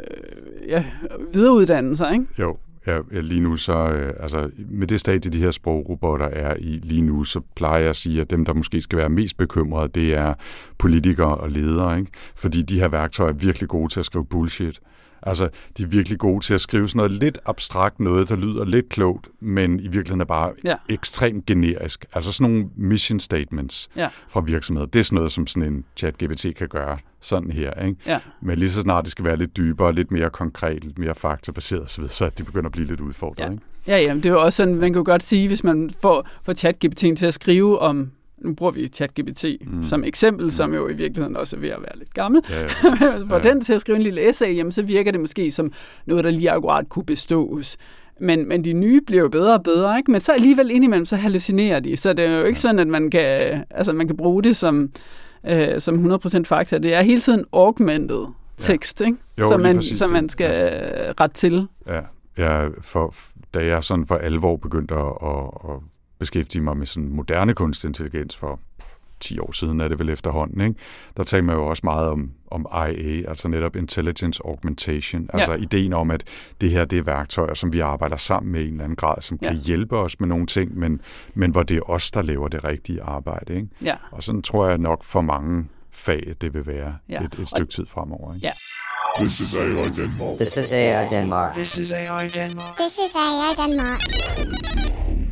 ja, 0.68 0.86
videreuddanne 1.34 1.96
sig, 1.96 2.14
ikke? 2.14 2.26
Jo, 2.40 2.58
ja, 2.88 3.00
ja, 3.12 3.22
lige 3.22 3.42
nu 3.42 3.56
så, 3.56 3.74
øh, 3.74 4.14
altså 4.20 4.50
med 4.70 4.88
det 4.88 5.00
stadie, 5.00 5.32
de 5.32 5.42
her 5.42 5.52
sprogrobotter 5.52 6.26
er 6.26 6.56
i 6.60 6.80
lige 6.84 7.02
nu, 7.02 7.24
så 7.24 7.42
plejer 7.56 7.80
jeg 7.80 7.90
at 7.90 7.96
sige, 7.96 8.22
at 8.22 8.30
dem, 8.30 8.46
der 8.46 8.54
måske 8.54 8.82
skal 8.82 8.98
være 8.98 9.10
mest 9.10 9.38
bekymrede, 9.38 9.88
det 9.88 10.14
er 10.16 10.34
politikere 10.78 11.36
og 11.36 11.50
ledere, 11.50 12.00
ikke? 12.00 12.12
Fordi 12.36 12.62
de 12.62 12.80
her 12.80 12.88
værktøjer 12.88 13.34
er 13.34 13.38
virkelig 13.38 13.70
gode 13.70 13.94
til 13.94 14.00
at 14.00 14.06
skrive 14.06 14.26
bullshit. 14.26 14.80
Altså, 15.22 15.50
de 15.78 15.84
er 15.84 15.88
virkelig 15.88 16.20
gode 16.20 16.46
til 16.46 16.54
at 16.54 16.62
skrive 16.62 16.90
sådan 16.90 16.98
noget 16.98 17.12
lidt 17.12 17.38
abstrakt 17.46 18.00
noget, 18.00 18.30
der 18.30 18.36
lyder 18.36 18.66
lidt 18.66 18.90
klogt, 18.90 19.30
men 19.40 19.80
i 19.80 19.84
virkeligheden 19.84 20.22
er 20.22 20.26
bare 20.26 20.54
Ja. 20.64 20.76
ekstremt 20.90 21.46
generisk. 21.46 22.06
Altså 22.14 22.32
sådan 22.32 22.52
nogle 22.54 22.70
mission 22.76 23.20
statements 23.20 23.90
Ja. 23.96 24.08
fra 24.30 24.40
virksomheder. 24.42 24.88
Det 24.88 25.00
er 25.00 25.04
sådan 25.04 25.16
noget, 25.16 25.32
som 25.32 25.48
sådan 25.48 25.74
en 25.74 25.84
chat-GPT 26.00 26.52
kan 26.52 26.68
gøre 26.68 26.98
sådan 27.22 27.52
her. 27.52 27.74
Ikke? 27.86 27.96
Ja. 28.06 28.20
Men 28.42 28.58
lige 28.60 28.72
så 28.72 28.82
snart 28.82 29.04
det 29.04 29.12
skal 29.12 29.26
være 29.26 29.38
lidt 29.38 29.58
dybere, 29.58 29.94
lidt 29.94 30.12
mere 30.12 30.30
konkret, 30.30 30.84
lidt 30.84 31.00
mere 31.00 31.16
faktabaseret 31.16 31.84
osv., 31.84 32.08
så 32.08 32.26
er 32.26 32.30
de 32.30 32.44
begynder 32.44 32.66
at 32.66 32.72
blive 32.72 32.88
lidt 32.88 33.00
udfordret. 33.00 33.46
Ja. 33.46 33.52
Ikke? 33.52 33.64
Ja, 33.88 33.98
ja, 33.98 34.14
men 34.14 34.24
det 34.24 34.30
er 34.30 34.34
jo 34.34 34.42
også 34.42 34.58
sådan, 34.58 34.76
man 34.76 34.94
kan 34.94 35.00
jo 35.00 35.04
godt 35.06 35.24
sige, 35.24 35.48
hvis 35.48 35.64
man 35.64 35.90
får, 36.02 36.28
får 36.44 36.54
ChatGPT'en 36.54 37.16
til 37.16 37.26
at 37.26 37.34
skrive 37.34 37.80
om, 37.80 38.12
nu 38.42 38.54
bruger 38.54 38.72
vi 38.72 38.88
ChatGPT 38.88 39.46
mm. 39.62 39.84
som 39.84 40.04
eksempel, 40.04 40.52
som 40.52 40.74
jo 40.74 40.88
i 40.88 40.94
virkeligheden 40.94 41.36
også 41.36 41.56
er 41.56 41.60
ved 41.60 41.70
at 41.70 41.80
være 41.82 41.98
lidt 41.98 42.14
gammel, 42.14 42.42
Ja, 42.50 42.62
ja, 42.62 42.68
man 43.20 43.28
får 43.30 43.40
den 43.40 43.62
til 43.62 43.74
at 43.74 43.82
skrive 43.82 43.96
en 43.96 44.02
lille 44.02 44.30
essay, 44.30 44.56
jamen, 44.56 44.72
så 44.72 44.82
virker 44.82 45.12
det 45.12 45.20
måske 45.20 45.52
som 45.52 45.72
noget, 46.06 46.24
der 46.24 46.32
lige 46.32 46.52
akkurat 46.52 46.90
kunne 46.90 47.06
bestås. 47.06 47.78
Men, 48.22 48.48
men 48.48 48.64
de 48.64 48.74
nye 48.74 49.02
bliver 49.02 49.22
jo 49.22 49.30
bedre 49.30 49.54
og 49.54 49.64
bedre, 49.64 49.98
ikke? 49.98 50.12
Men 50.12 50.22
så 50.22 50.34
alligevel 50.34 50.72
indimellem, 50.72 51.06
så 51.06 51.16
hallucinerer 51.16 51.80
de. 51.80 51.98
Så 51.98 52.14
det 52.14 52.26
er 52.26 52.40
jo 52.40 52.46
ikke 52.46 52.60
sådan, 52.60 52.80
at 52.80 52.88
man 52.88 53.10
kan, 53.10 53.22
altså, 53.70 53.94
man 53.94 54.08
kan 54.08 54.18
bruge 54.18 54.44
det 54.44 54.56
som, 54.56 54.90
øh, 55.48 55.80
som 55.80 56.14
100% 56.14 56.44
fakta. 56.44 56.78
Det 56.78 56.94
er 56.94 57.02
hele 57.02 57.22
tiden 57.22 57.46
augmented 57.54 58.26
tekst, 58.58 59.02
ikke? 59.02 59.18
Jo, 59.40 59.50
så 59.50 59.58
man, 59.58 59.76
præcis 59.76 59.98
så 59.98 60.08
man 60.08 60.30
skal 60.30 60.52
ja. 60.52 61.12
rette 61.24 61.36
til. 61.36 61.68
Ja, 61.88 62.02
jeg, 62.38 62.72
for, 62.82 63.14
da 63.54 63.66
jeg 63.66 63.84
sådan 63.84 64.06
for 64.06 64.16
alvor 64.16 64.56
begyndte 64.56 64.96
at, 64.96 65.14
at, 65.24 65.70
at 65.70 65.80
beskæftige 66.20 66.62
mig 66.62 66.78
med 66.78 66.86
sådan 66.86 67.10
moderne 67.10 67.54
kunstig 67.54 67.88
intelligens 67.88 68.36
for 68.36 68.60
10 69.20 69.40
år 69.40 69.52
siden 69.52 69.82
er 69.82 69.88
det 69.88 70.00
vel 70.00 70.10
efterhånden, 70.10 70.62
ikke? 70.62 70.76
der 71.18 71.24
taler 71.24 71.44
man 71.44 71.56
jo 71.56 71.66
også 71.68 71.82
meget 71.84 72.10
om, 72.10 72.32
om 72.52 72.66
IA, 72.74 73.30
altså 73.30 73.48
netop 73.48 73.76
Intelligence 73.76 74.42
Augmentation, 74.46 75.30
altså 75.34 75.54
ideen 75.54 75.94
om, 75.94 76.12
at 76.12 76.24
det 76.62 76.72
her 76.72 76.86
det 76.86 76.98
er 77.00 77.04
værktøjer, 77.04 77.54
som 77.54 77.74
vi 77.74 77.80
arbejder 77.80 78.18
sammen 78.18 78.52
med 78.52 78.62
i 78.62 78.64
en 78.68 78.72
eller 78.72 78.84
anden 78.84 78.96
grad, 78.96 79.22
som 79.22 79.40
Ja. 79.42 79.48
kan 79.48 79.58
hjælpe 79.58 79.98
os 79.98 80.20
med 80.20 80.28
nogle 80.28 80.46
ting, 80.46 80.78
men, 80.78 81.02
men 81.34 81.52
hvor 81.52 81.64
det 81.64 81.78
er 81.78 81.90
os, 81.90 82.12
der 82.12 82.22
laver 82.22 82.48
det 82.48 82.64
rigtige 82.64 83.02
arbejde. 83.04 83.56
Ikke? 83.56 83.68
Ja. 83.84 83.96
Og 84.12 84.24
sådan 84.24 84.42
tror 84.42 84.68
jeg 84.68 84.78
nok 84.78 85.04
for 85.04 85.22
mange 85.22 85.68
fag, 85.92 86.28
at 86.30 86.42
det 86.42 86.54
vil 86.54 86.68
være 86.68 86.96
Ja. 87.10 87.24
et, 87.24 87.36
et 87.40 87.48
stykke 87.48 87.72
tid 87.74 87.86
fremover. 87.86 88.34
Ikke? 88.36 88.48
Ja. 88.48 88.52
This 89.20 89.40
is 89.40 89.54
AI 89.54 89.66
Denmark. 89.96 90.36
This 90.38 90.58
is 90.58 90.72
AI 90.72 91.08
Denmark. 91.10 91.54
This 91.56 91.78
is 91.78 91.92
AI 91.92 92.28
Denmark. 92.28 92.76
This 92.78 92.94
is 92.94 93.16
AI 93.16 93.68
Denmark. 93.68 95.29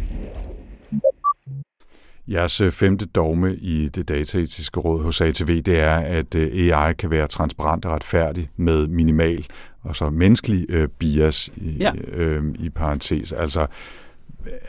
Jeres 2.28 2.62
øh, 2.62 2.72
femte 2.72 3.06
dogme 3.06 3.56
i 3.56 3.90
det 3.90 4.08
dataetiske 4.10 4.80
råd 4.80 5.04
hos 5.04 5.22
ATV, 5.22 5.62
det 5.62 5.80
er, 5.80 5.96
at 5.96 6.36
øh, 6.36 6.74
AI 6.76 6.94
kan 6.94 7.12
være 7.12 7.28
transparent 7.28 7.86
og 7.86 7.92
retfærdig 7.92 8.50
med 8.58 8.88
minimal 8.88 9.46
og 9.82 9.96
så 9.96 10.10
menneskelig 10.10 10.66
øh, 10.70 10.88
bias 10.88 11.50
i, 11.56 11.70
Ja. 11.80 11.92
øh, 12.12 12.44
i 12.60 12.70
parentes. 12.70 13.32
Altså, 13.32 13.68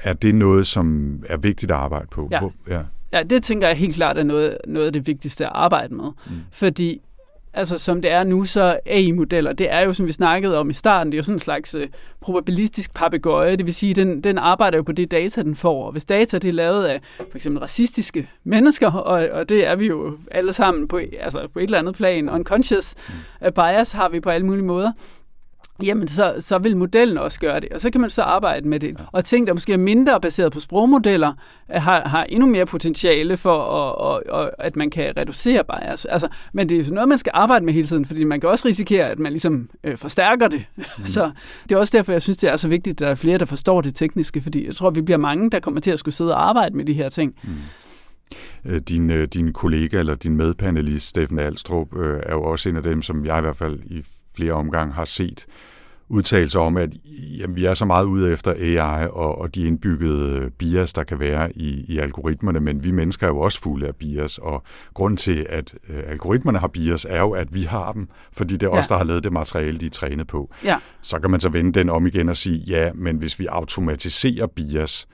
er 0.02 0.12
det 0.12 0.34
noget, 0.34 0.66
som 0.66 1.18
er 1.28 1.36
vigtigt 1.36 1.72
at 1.72 1.76
arbejde 1.78 2.06
på? 2.10 2.28
Ja. 2.30 2.38
Hvor, 2.40 2.52
ja. 2.68 2.80
Ja, 3.12 3.22
det 3.22 3.42
tænker 3.44 3.66
jeg 3.68 3.76
helt 3.76 3.94
klart 3.94 4.18
er 4.18 4.22
noget, 4.22 4.58
noget 4.66 4.86
af 4.86 4.92
det 4.92 5.06
vigtigste 5.06 5.46
at 5.46 5.52
arbejde 5.54 5.94
med. 5.94 6.04
Mm. 6.26 6.32
Fordi 6.52 7.00
altså, 7.54 7.78
som 7.78 8.02
det 8.02 8.12
er 8.12 8.24
nu, 8.24 8.44
så 8.44 8.78
AI-modeller, 8.86 9.52
det 9.52 9.72
er 9.72 9.80
jo, 9.80 9.94
som 9.94 10.06
vi 10.06 10.12
snakkede 10.12 10.58
om 10.58 10.70
i 10.70 10.72
starten, 10.72 11.12
det 11.12 11.16
er 11.16 11.18
jo 11.18 11.22
sådan 11.22 11.36
en 11.36 11.40
slags 11.40 11.74
øh, 11.74 11.88
probabilistisk 12.20 12.94
papegøje. 12.94 13.56
Det 13.56 13.66
vil 13.66 13.74
sige, 13.74 13.94
den, 13.94 14.20
den 14.24 14.38
arbejder 14.38 14.78
jo 14.78 14.82
på 14.82 14.92
det 14.92 15.10
data, 15.10 15.42
den 15.42 15.56
får. 15.56 15.86
Og 15.86 15.92
hvis 15.92 16.04
data 16.04 16.38
det 16.38 16.48
er 16.48 16.52
lavet 16.52 16.84
af 16.84 17.00
for 17.18 17.36
eksempel 17.36 17.60
racistiske 17.60 18.30
mennesker, 18.44 18.92
og, 18.92 19.28
og 19.28 19.48
det 19.48 19.66
er 19.66 19.76
vi 19.76 19.86
jo 19.86 20.18
alle 20.30 20.52
sammen 20.52 20.88
på, 20.88 21.00
altså 21.20 21.48
på 21.52 21.58
et 21.58 21.62
eller 21.62 21.78
andet 21.78 21.94
plan, 21.94 22.28
unconscious 22.28 22.94
mm. 23.40 23.52
bias 23.52 23.92
har 23.92 24.08
vi 24.08 24.20
på 24.20 24.30
alle 24.30 24.46
mulige 24.46 24.64
måder, 24.64 24.92
jamen 25.82 26.08
så, 26.08 26.34
så 26.38 26.58
vil 26.58 26.76
modellen 26.76 27.18
også 27.18 27.40
gøre 27.40 27.60
det, 27.60 27.68
og 27.68 27.80
så 27.80 27.90
kan 27.90 28.00
man 28.00 28.10
så 28.10 28.22
arbejde 28.22 28.68
med 28.68 28.80
det. 28.80 28.88
Ja. 28.98 29.04
Og 29.12 29.24
ting, 29.24 29.46
der 29.46 29.52
måske 29.52 29.72
er 29.72 29.76
mindre 29.76 30.20
baseret 30.20 30.52
på 30.52 30.60
sprogmodeller, 30.60 31.32
har, 31.70 32.08
har 32.08 32.24
endnu 32.24 32.46
mere 32.46 32.66
potentiale 32.66 33.36
for, 33.36 33.62
at, 33.62 34.22
at, 34.32 34.40
at, 34.40 34.50
at 34.58 34.76
man 34.76 34.90
kan 34.90 35.16
reducere 35.16 35.64
bias. 35.64 36.04
Altså, 36.04 36.28
men 36.52 36.68
det 36.68 36.88
er 36.88 36.92
noget, 36.92 37.08
man 37.08 37.18
skal 37.18 37.30
arbejde 37.34 37.64
med 37.64 37.74
hele 37.74 37.86
tiden, 37.86 38.04
fordi 38.04 38.24
man 38.24 38.40
kan 38.40 38.50
også 38.50 38.68
risikere, 38.68 39.10
at 39.10 39.18
man 39.18 39.32
ligesom 39.32 39.70
øh, 39.84 39.96
forstærker 39.96 40.48
det. 40.48 40.64
Mm. 40.76 41.04
så 41.14 41.30
det 41.68 41.74
er 41.74 41.78
også 41.78 41.96
derfor, 41.96 42.12
jeg 42.12 42.22
synes, 42.22 42.36
det 42.36 42.50
er 42.50 42.56
så 42.56 42.68
vigtigt, 42.68 42.94
at 42.94 42.98
der 42.98 43.08
er 43.08 43.14
flere, 43.14 43.38
der 43.38 43.44
forstår 43.44 43.80
det 43.80 43.94
tekniske, 43.94 44.40
fordi 44.40 44.66
jeg 44.66 44.74
tror, 44.74 44.90
vi 44.90 45.00
bliver 45.00 45.18
mange, 45.18 45.50
der 45.50 45.60
kommer 45.60 45.80
til 45.80 45.90
at 45.90 45.98
skulle 45.98 46.14
sidde 46.14 46.34
og 46.34 46.48
arbejde 46.48 46.76
med 46.76 46.84
de 46.84 46.92
her 46.92 47.08
ting. 47.08 47.34
Mm. 47.44 47.50
Øh, 48.64 48.80
Din, 48.80 49.10
øh, 49.10 49.28
din 49.28 49.52
kollega 49.52 49.98
eller 49.98 50.14
din 50.14 50.36
medpanelist, 50.36 51.06
Steffen 51.06 51.38
Alstrup, 51.38 51.96
øh, 51.96 52.20
er 52.22 52.34
jo 52.34 52.42
også 52.42 52.68
en 52.68 52.76
af 52.76 52.82
dem, 52.82 53.02
som 53.02 53.26
jeg 53.26 53.38
i 53.38 53.40
hvert 53.40 53.56
fald 53.56 53.80
i 53.84 54.04
flere 54.36 54.52
omgange 54.52 54.94
har 54.94 55.04
set 55.04 55.46
udtalelser 56.10 56.60
om, 56.60 56.76
at 56.76 56.90
jamen, 57.38 57.56
vi 57.56 57.64
er 57.64 57.74
så 57.74 57.84
meget 57.84 58.04
ude 58.04 58.32
efter 58.32 58.52
AI 58.52 59.08
og, 59.12 59.38
og 59.38 59.54
de 59.54 59.66
indbyggede 59.66 60.50
bias, 60.58 60.92
der 60.92 61.04
kan 61.04 61.18
være 61.18 61.56
i, 61.58 61.84
i 61.88 61.98
algoritmerne, 61.98 62.60
men 62.60 62.84
vi 62.84 62.90
mennesker 62.90 63.26
er 63.26 63.30
jo 63.30 63.38
også 63.38 63.60
fulde 63.60 63.86
af 63.86 63.96
bias, 63.96 64.38
og 64.38 64.62
grund 64.94 65.16
til, 65.18 65.46
at 65.48 65.74
øh, 65.88 66.02
algoritmerne 66.06 66.58
har 66.58 66.68
bias, 66.68 67.06
er 67.08 67.20
jo, 67.20 67.30
at 67.30 67.54
vi 67.54 67.62
har 67.62 67.92
dem, 67.92 68.08
fordi 68.32 68.54
det 68.56 68.62
er 68.66 68.70
Ja. 68.70 68.78
os, 68.78 68.88
der 68.88 68.96
har 68.96 69.04
lavet 69.04 69.24
det 69.24 69.32
materiale, 69.32 69.78
de 69.78 69.86
er 69.86 69.90
trænet 69.90 70.26
på. 70.26 70.54
Ja. 70.64 70.76
Så 71.02 71.18
kan 71.18 71.30
man 71.30 71.40
så 71.40 71.48
vende 71.48 71.72
den 71.78 71.88
om 71.88 72.06
igen 72.06 72.28
og 72.28 72.36
sige, 72.36 72.58
ja, 72.66 72.90
men 72.94 73.16
hvis 73.16 73.38
vi 73.38 73.46
automatiserer 73.46 74.46
bias 74.46 75.06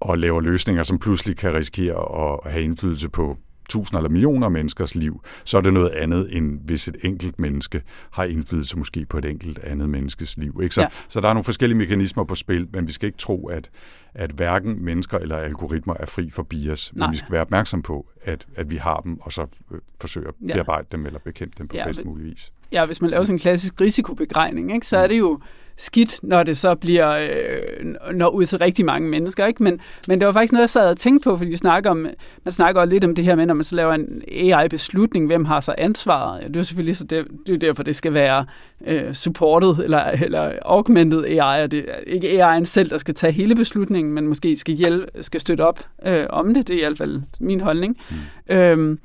og 0.00 0.18
laver 0.18 0.40
løsninger, 0.40 0.82
som 0.82 0.98
pludselig 0.98 1.36
kan 1.36 1.54
risikere 1.54 1.96
at 2.44 2.52
have 2.52 2.64
indflydelse 2.64 3.08
på 3.08 3.36
tusinder 3.68 3.98
eller 3.98 4.10
millioner 4.10 4.48
menneskers 4.48 4.94
liv, 4.94 5.20
så 5.44 5.56
er 5.56 5.60
det 5.60 5.72
noget 5.72 5.90
andet, 5.90 6.36
end 6.36 6.60
hvis 6.64 6.88
et 6.88 6.96
enkelt 7.04 7.38
menneske 7.38 7.82
har 8.10 8.24
indflydelse 8.24 8.78
måske 8.78 9.06
på 9.06 9.18
et 9.18 9.24
enkelt 9.24 9.58
andet 9.58 9.90
menneskes 9.90 10.36
liv. 10.36 10.60
Ikke? 10.62 10.74
Så, 10.74 10.80
Ja. 10.80 10.84
ja. 10.86 10.90
så 11.08 11.20
der 11.20 11.28
er 11.28 11.32
nogle 11.32 11.44
forskellige 11.44 11.78
mekanismer 11.78 12.24
på 12.24 12.34
spil, 12.34 12.68
men 12.72 12.86
vi 12.86 12.92
skal 12.92 13.06
ikke 13.06 13.18
tro, 13.18 13.46
at, 13.48 13.70
at 14.14 14.30
hverken 14.30 14.84
mennesker 14.84 15.18
eller 15.18 15.36
algoritmer 15.36 15.94
er 16.00 16.06
fri 16.06 16.30
for 16.30 16.42
bias, 16.42 16.92
Nej. 16.94 17.06
men 17.06 17.12
vi 17.12 17.18
skal 17.18 17.32
være 17.32 17.40
opmærksom 17.42 17.82
på, 17.82 18.06
at, 18.22 18.46
at 18.56 18.70
vi 18.70 18.76
har 18.76 18.96
dem, 19.00 19.20
og 19.20 19.32
så 19.32 19.46
øh, 19.72 19.78
forsøge 20.00 20.28
at 20.28 20.34
Ja. 20.48 20.52
bearbejde 20.54 20.86
dem 20.92 21.06
eller 21.06 21.18
bekæmpe 21.18 21.54
dem 21.58 21.68
på 21.68 21.76
Ja, 21.76 21.80
ja, 21.82 21.86
bedst 21.86 22.04
mulig 22.04 22.24
vis. 22.26 22.52
ja, 22.72 22.86
hvis 22.86 23.00
man 23.00 23.10
laver 23.10 23.24
sådan 23.24 23.34
en 23.34 23.38
klassisk 23.38 23.80
risikoberegning, 23.80 24.74
ikke, 24.74 24.86
så 24.86 24.96
er 24.98 25.06
det 25.06 25.18
jo 25.18 25.40
skidt, 25.78 26.20
når 26.22 26.42
det 26.42 26.56
så 26.56 26.74
bliver 26.74 27.16
øh, 27.16 28.14
når 28.14 28.28
ud 28.28 28.46
til 28.46 28.58
rigtig 28.58 28.84
mange 28.84 29.08
mennesker. 29.08 29.46
Ikke? 29.46 29.62
Men, 29.62 29.80
men 30.08 30.18
det 30.18 30.26
var 30.26 30.32
faktisk 30.32 30.52
noget, 30.52 30.62
jeg 30.62 30.70
sad 30.70 30.90
og 30.90 30.96
tænkte 30.96 31.30
på, 31.30 31.36
fordi 31.36 31.50
vi 31.50 31.56
snakker 31.56 31.90
om, 31.90 32.06
man 32.44 32.52
snakker 32.52 32.80
også 32.80 32.90
lidt 32.90 33.04
om 33.04 33.14
det 33.14 33.24
her 33.24 33.34
med, 33.34 33.46
når 33.46 33.54
man 33.54 33.64
så 33.64 33.76
laver 33.76 33.94
en 33.94 34.22
AI-beslutning, 34.28 35.26
hvem 35.26 35.44
har 35.44 35.60
så 35.60 35.74
ansvaret? 35.78 36.54
Det 36.54 36.56
er 36.56 36.62
selvfølgelig 36.62 36.96
så 36.96 37.04
det, 37.04 37.26
det 37.46 37.54
er 37.54 37.58
derfor, 37.58 37.82
det 37.82 37.96
skal 37.96 38.14
være 38.14 38.46
øh, 38.86 39.14
supported 39.14 39.84
eller, 39.84 40.00
eller 40.00 40.52
augmented 40.62 41.24
AI, 41.24 41.62
og 41.62 41.70
det 41.70 41.84
er 41.88 41.96
ikke 42.06 42.46
AI'en 42.46 42.64
selv, 42.64 42.90
der 42.90 42.98
skal 42.98 43.14
tage 43.14 43.32
hele 43.32 43.54
beslutningen, 43.54 44.14
men 44.14 44.28
måske 44.28 44.56
skal 44.56 44.74
hjælpe, 44.74 45.06
skal 45.20 45.40
støtte 45.40 45.62
op 45.62 45.80
øh, 46.06 46.24
om 46.30 46.54
det. 46.54 46.68
Det 46.68 46.74
er 46.74 46.78
i 46.78 46.84
hvert 46.84 46.98
fald 46.98 47.22
min 47.40 47.60
holdning. 47.60 47.96
Mm. 48.10 48.54
Øhm, 48.56 48.98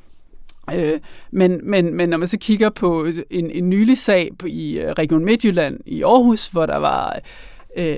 Øh, 0.71 0.99
men, 1.31 1.59
men, 1.63 1.95
men 1.95 2.09
når 2.09 2.17
man 2.17 2.27
så 2.27 2.37
kigger 2.37 2.69
på 2.69 3.07
en, 3.29 3.51
en 3.51 3.69
nylig 3.69 3.97
sag 3.97 4.31
i 4.45 4.79
øh, 4.79 4.91
Region 4.91 5.25
Midtjylland 5.25 5.79
i 5.85 6.03
Aarhus, 6.03 6.47
hvor 6.47 6.65
der 6.65 6.77
var 6.77 7.19
øh, 7.77 7.97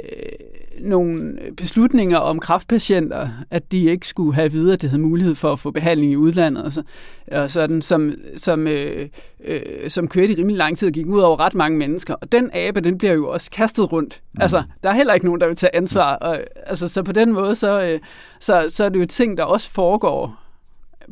nogle 0.80 1.38
beslutninger 1.58 2.18
om 2.18 2.40
kraftpatienter, 2.40 3.30
at 3.52 3.72
de 3.72 3.86
ikke 3.86 4.08
skulle 4.08 4.36
have 4.36 4.52
videre, 4.52 4.74
at 4.74 4.82
de 4.82 4.88
havde 4.88 5.02
mulighed 5.02 5.36
for 5.36 5.52
at 5.52 5.60
få 5.60 5.72
behandling 5.72 6.12
i 6.12 6.16
udlandet, 6.16 6.64
og, 6.64 6.72
så, 6.72 6.84
og 7.32 7.52
sådan, 7.52 7.82
som, 7.82 8.14
som, 8.36 8.68
øh, 8.68 9.10
øh, 9.46 9.90
som 9.90 10.08
kørte 10.08 10.34
i 10.34 10.36
rimelig 10.36 10.58
lang 10.58 10.78
tid 10.78 10.88
og 10.88 10.94
gik 10.94 11.08
ud 11.08 11.20
over 11.20 11.40
ret 11.40 11.56
mange 11.56 11.78
mennesker. 11.78 12.14
Og 12.14 12.32
den 12.32 12.50
abe, 12.54 12.82
den 12.82 12.98
bliver 12.98 13.14
jo 13.14 13.30
også 13.30 13.52
kastet 13.52 13.92
rundt. 13.92 14.22
Mm. 14.34 14.42
Altså, 14.42 14.64
der 14.84 14.90
er 14.90 14.94
heller 14.94 15.14
ikke 15.14 15.26
nogen, 15.26 15.42
der 15.42 15.48
vil 15.48 15.56
tage 15.56 15.76
ansvar. 15.76 16.16
Og, 16.16 16.40
altså, 16.66 16.88
så 16.88 17.04
på 17.04 17.12
den 17.12 17.34
måde, 17.34 17.56
så, 17.56 17.82
øh, 17.82 18.00
så, 18.40 18.66
så 18.70 18.86
er 18.86 18.90
det 18.90 19.00
jo 19.00 19.06
ting, 19.06 19.38
der 19.38 19.44
også 19.44 19.72
foregår 19.72 20.45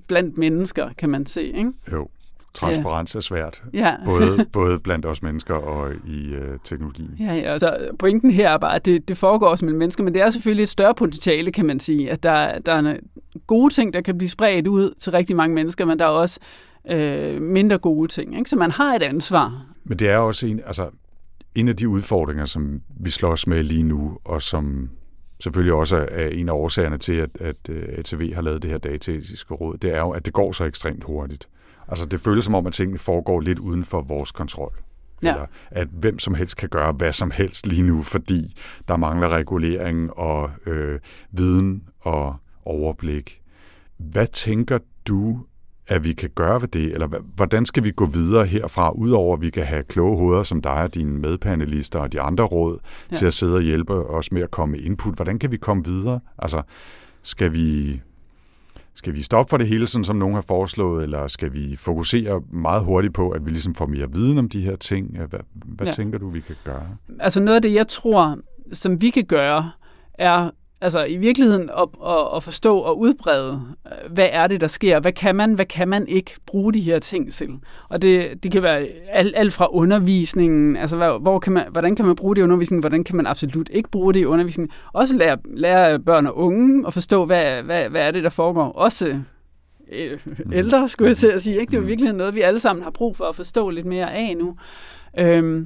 blandt 0.08 0.38
mennesker, 0.38 0.90
kan 0.98 1.10
man 1.10 1.26
se. 1.26 1.44
Ikke? 1.44 1.72
Jo. 1.92 2.08
Transparens 2.54 3.16
ja. 3.16 3.18
er 3.18 3.22
svært, 3.22 3.64
ja. 3.74 3.96
både, 4.06 4.46
både 4.54 4.80
blandt 4.80 5.06
os 5.06 5.22
mennesker 5.22 5.54
og 5.54 5.94
i 6.08 6.34
øh, 6.34 6.60
teknologien. 6.64 7.16
Ja, 7.20 7.34
ja, 7.34 7.60
så 7.60 7.90
pointen 8.00 8.32
her 8.32 8.50
er 8.50 8.58
bare, 8.58 8.76
at 8.76 8.86
det, 8.86 9.08
det 9.08 9.18
foregår 9.18 9.48
også 9.48 9.66
mellem 9.66 9.80
mennesker, 9.80 10.04
men 10.04 10.14
det 10.14 10.22
er 10.22 10.30
selvfølgelig 10.30 10.64
et 10.64 10.70
større 10.70 10.96
potentiale, 10.96 11.52
kan 11.52 11.66
man 11.66 11.80
sige, 11.80 12.12
at 12.12 12.24
der, 12.24 12.60
der 12.60 12.74
er 12.74 12.96
gode 13.48 13.74
ting, 13.74 13.94
der 13.94 14.02
kan 14.02 14.18
blive 14.18 14.30
spredt 14.30 14.68
ud 14.68 14.94
til 15.00 15.12
rigtig 15.12 15.36
mange 15.36 15.56
mennesker, 15.56 15.86
men 15.86 16.00
der 16.00 16.06
er 16.06 16.10
også 16.10 16.40
øh, 16.90 17.42
mindre 17.42 17.78
gode 17.78 18.08
ting, 18.08 18.38
ikke? 18.38 18.50
så 18.50 18.56
man 18.56 18.72
har 18.72 18.96
et 18.96 19.04
ansvar. 19.04 19.66
Men 19.84 20.00
det 20.00 20.10
er 20.10 20.18
også 20.18 20.48
en, 20.48 20.62
altså, 20.66 20.90
en 21.56 21.68
af 21.68 21.76
de 21.76 21.90
udfordringer, 21.90 22.46
som 22.46 22.82
vi 23.00 23.10
slås 23.10 23.48
med 23.48 23.64
lige 23.64 23.84
nu, 23.84 24.18
og 24.26 24.42
som 24.42 24.90
selvfølgelig 25.44 25.74
også 25.74 26.08
er 26.12 26.28
en 26.28 26.50
af 26.50 26.54
årsagerne 26.54 26.98
til, 26.98 27.14
at, 27.14 27.30
at 27.40 27.70
ATV 27.70 28.34
har 28.34 28.42
lavet 28.42 28.62
det 28.62 28.72
her 28.72 28.78
dataetiske 28.78 29.54
råd, 29.54 29.78
det 29.78 29.96
er 29.96 30.00
jo, 30.00 30.10
at 30.10 30.26
det 30.26 30.34
går 30.34 30.52
så 30.52 30.64
ekstremt 30.64 31.04
hurtigt. 31.04 31.50
Altså 31.88 32.06
det 32.06 32.22
føles 32.22 32.46
som 32.46 32.56
om, 32.56 32.68
at 32.68 32.74
tingene 32.74 33.00
foregår 33.00 33.40
lidt 33.40 33.60
uden 33.60 33.84
for 33.84 34.02
vores 34.02 34.32
kontrol. 34.32 34.74
Ja. 35.24 35.34
Eller 35.34 35.46
at 35.72 35.88
hvem 35.92 36.20
som 36.20 36.34
helst 36.34 36.58
kan 36.58 36.70
gøre 36.70 36.92
hvad 36.92 37.14
som 37.14 37.32
helst 37.32 37.68
lige 37.68 37.84
nu, 37.84 38.02
fordi 38.02 38.56
der 38.88 38.98
mangler 38.98 39.30
regulering 39.30 40.14
og 40.14 40.52
øh, 40.66 41.00
viden 41.32 41.84
og 42.00 42.36
overblik. 42.66 43.42
Hvad 43.98 44.28
tænker 44.28 44.80
du, 45.08 45.46
at 45.88 46.04
vi 46.04 46.14
kan 46.14 46.30
gøre 46.36 46.62
ved 46.62 46.68
det? 46.68 46.94
Eller 46.94 47.08
hvordan 47.36 47.66
skal 47.66 47.84
vi 47.84 47.92
gå 47.92 48.06
videre 48.06 48.46
herfra, 48.46 48.92
udover 48.92 49.36
at 49.36 49.42
vi 49.42 49.50
kan 49.50 49.64
have 49.64 49.84
kloge 49.84 50.18
hoveder 50.18 50.44
som 50.44 50.62
dig 50.62 50.72
og 50.72 50.96
dine 50.96 51.20
medpanelister 51.20 52.00
og 52.00 52.14
de 52.14 52.22
andre 52.22 52.44
råd 52.44 52.78
ja. 53.12 53.16
til 53.16 53.26
at 53.26 53.34
sidde 53.34 53.56
og 53.56 53.62
hjælpe 53.62 53.94
os 53.94 54.32
med 54.32 54.42
at 54.42 54.52
komme 54.52 54.72
med 54.72 54.80
input? 54.80 55.16
Hvordan 55.16 55.40
kan 55.40 55.52
vi 55.52 55.58
komme 55.58 55.86
videre? 55.86 56.20
Altså, 56.38 56.62
skal 57.22 57.54
vi 57.54 58.02
skal 58.96 59.14
vi 59.14 59.22
stoppe 59.22 59.50
for 59.50 59.58
det 59.58 59.68
hele, 59.68 59.88
sådan 59.88 60.04
som 60.04 60.16
nogen 60.16 60.36
har 60.36 60.42
foreslået, 60.42 61.04
eller 61.04 61.28
skal 61.28 61.54
vi 61.54 61.76
fokusere 61.76 62.42
meget 62.52 62.84
hurtigt 62.84 63.14
på, 63.14 63.30
at 63.30 63.46
vi 63.46 63.52
ligesom 63.52 63.76
får 63.76 63.86
mere 63.86 64.12
viden 64.12 64.38
om 64.38 64.50
de 64.50 64.62
her 64.62 64.76
ting? 64.76 65.18
Hvad, 65.18 65.40
hvad 65.54 65.88
ja. 65.88 65.92
tænker 65.92 66.18
du, 66.18 66.30
vi 66.30 66.40
kan 66.40 66.56
gøre? 66.64 66.98
Altså 67.20 67.40
noget 67.40 67.56
af 67.56 67.62
det, 67.62 67.74
jeg 67.74 67.88
tror, 67.88 68.38
som 68.74 69.02
vi 69.02 69.10
kan 69.10 69.26
gøre, 69.26 69.72
er 70.14 70.52
altså 70.84 71.06
i 71.06 71.18
virkeligheden 71.18 71.70
at, 71.78 71.90
at, 72.08 72.28
at 72.36 72.44
forstå 72.44 72.78
og 72.78 73.00
udbrede, 73.00 73.62
hvad 74.10 74.30
er 74.32 74.48
det, 74.48 74.62
der 74.62 74.68
sker? 74.68 75.00
Hvad 75.00 75.12
kan 75.12 75.36
man, 75.36 75.54
hvad 75.54 75.66
kan 75.66 75.88
man 75.88 76.08
ikke 76.08 76.32
bruge 76.46 76.74
de 76.74 76.80
her 76.80 77.00
ting 77.00 77.34
til? 77.34 77.50
Og 77.90 78.02
det, 78.02 78.44
det 78.44 78.52
kan 78.52 78.64
være 78.64 78.88
alt, 79.10 79.34
alt 79.38 79.54
fra 79.54 79.68
undervisningen, 79.72 80.76
altså 80.76 80.98
hvor, 80.98 81.20
hvor 81.20 81.40
kan 81.40 81.54
man, 81.54 81.66
hvordan 81.72 81.96
kan 81.96 82.06
man 82.06 82.16
bruge 82.16 82.36
det 82.36 82.42
i 82.42 82.44
undervisningen, 82.44 82.82
hvordan 82.82 83.04
kan 83.04 83.16
man 83.16 83.28
absolut 83.28 83.70
ikke 83.74 83.90
bruge 83.90 84.14
det 84.14 84.20
i 84.20 84.26
undervisningen? 84.26 84.72
Også 84.94 85.16
lære, 85.16 85.38
lære 85.46 86.00
børn 86.00 86.28
og 86.28 86.38
unge 86.38 86.88
at 86.88 86.94
forstå, 86.94 87.26
hvad, 87.26 87.64
hvad, 87.64 87.90
hvad 87.90 88.02
er 88.02 88.12
det, 88.12 88.24
der 88.24 88.30
foregår? 88.30 88.72
Også 88.72 89.20
øh, 89.92 90.20
ældre, 90.54 90.88
skulle 90.88 91.10
jeg 91.10 91.18
til 91.18 91.28
at 91.28 91.42
sige. 91.42 91.60
Ikke? 91.60 91.72
Det 91.72 91.78
er 91.78 91.82
jo 91.82 91.88
virkelig 91.88 92.14
noget, 92.14 92.36
vi 92.36 92.42
alle 92.42 92.60
sammen 92.60 92.84
har 92.84 92.92
brug 92.92 93.18
for 93.18 93.26
at 93.26 93.36
forstå 93.36 93.70
lidt 93.70 93.86
mere 93.86 94.14
af 94.14 94.38
nu. 94.38 94.56
Øhm, 95.20 95.58
Øh, 95.58 95.66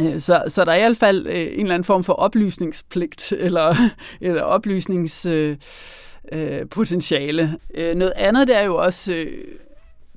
Øh, 0.00 0.20
så, 0.20 0.42
så 0.48 0.64
der 0.64 0.72
er 0.72 0.76
i 0.76 0.80
hvert 0.80 0.96
fald 0.96 1.26
øh, 1.26 1.34
en 1.34 1.60
eller 1.60 1.74
anden 1.74 1.84
form 1.84 2.04
for 2.04 2.12
oplysningspligt, 2.12 3.32
eller, 3.46 3.74
eller 4.20 4.42
oplysningspotentiale. 4.42 7.42
Øh, 7.42 7.50
øh, 7.84 7.90
øh, 7.90 7.96
noget 7.96 8.12
andet 8.16 8.48
det 8.48 8.56
er 8.56 8.62
jo 8.62 8.76
også, 8.76 9.12
øh, 9.12 9.44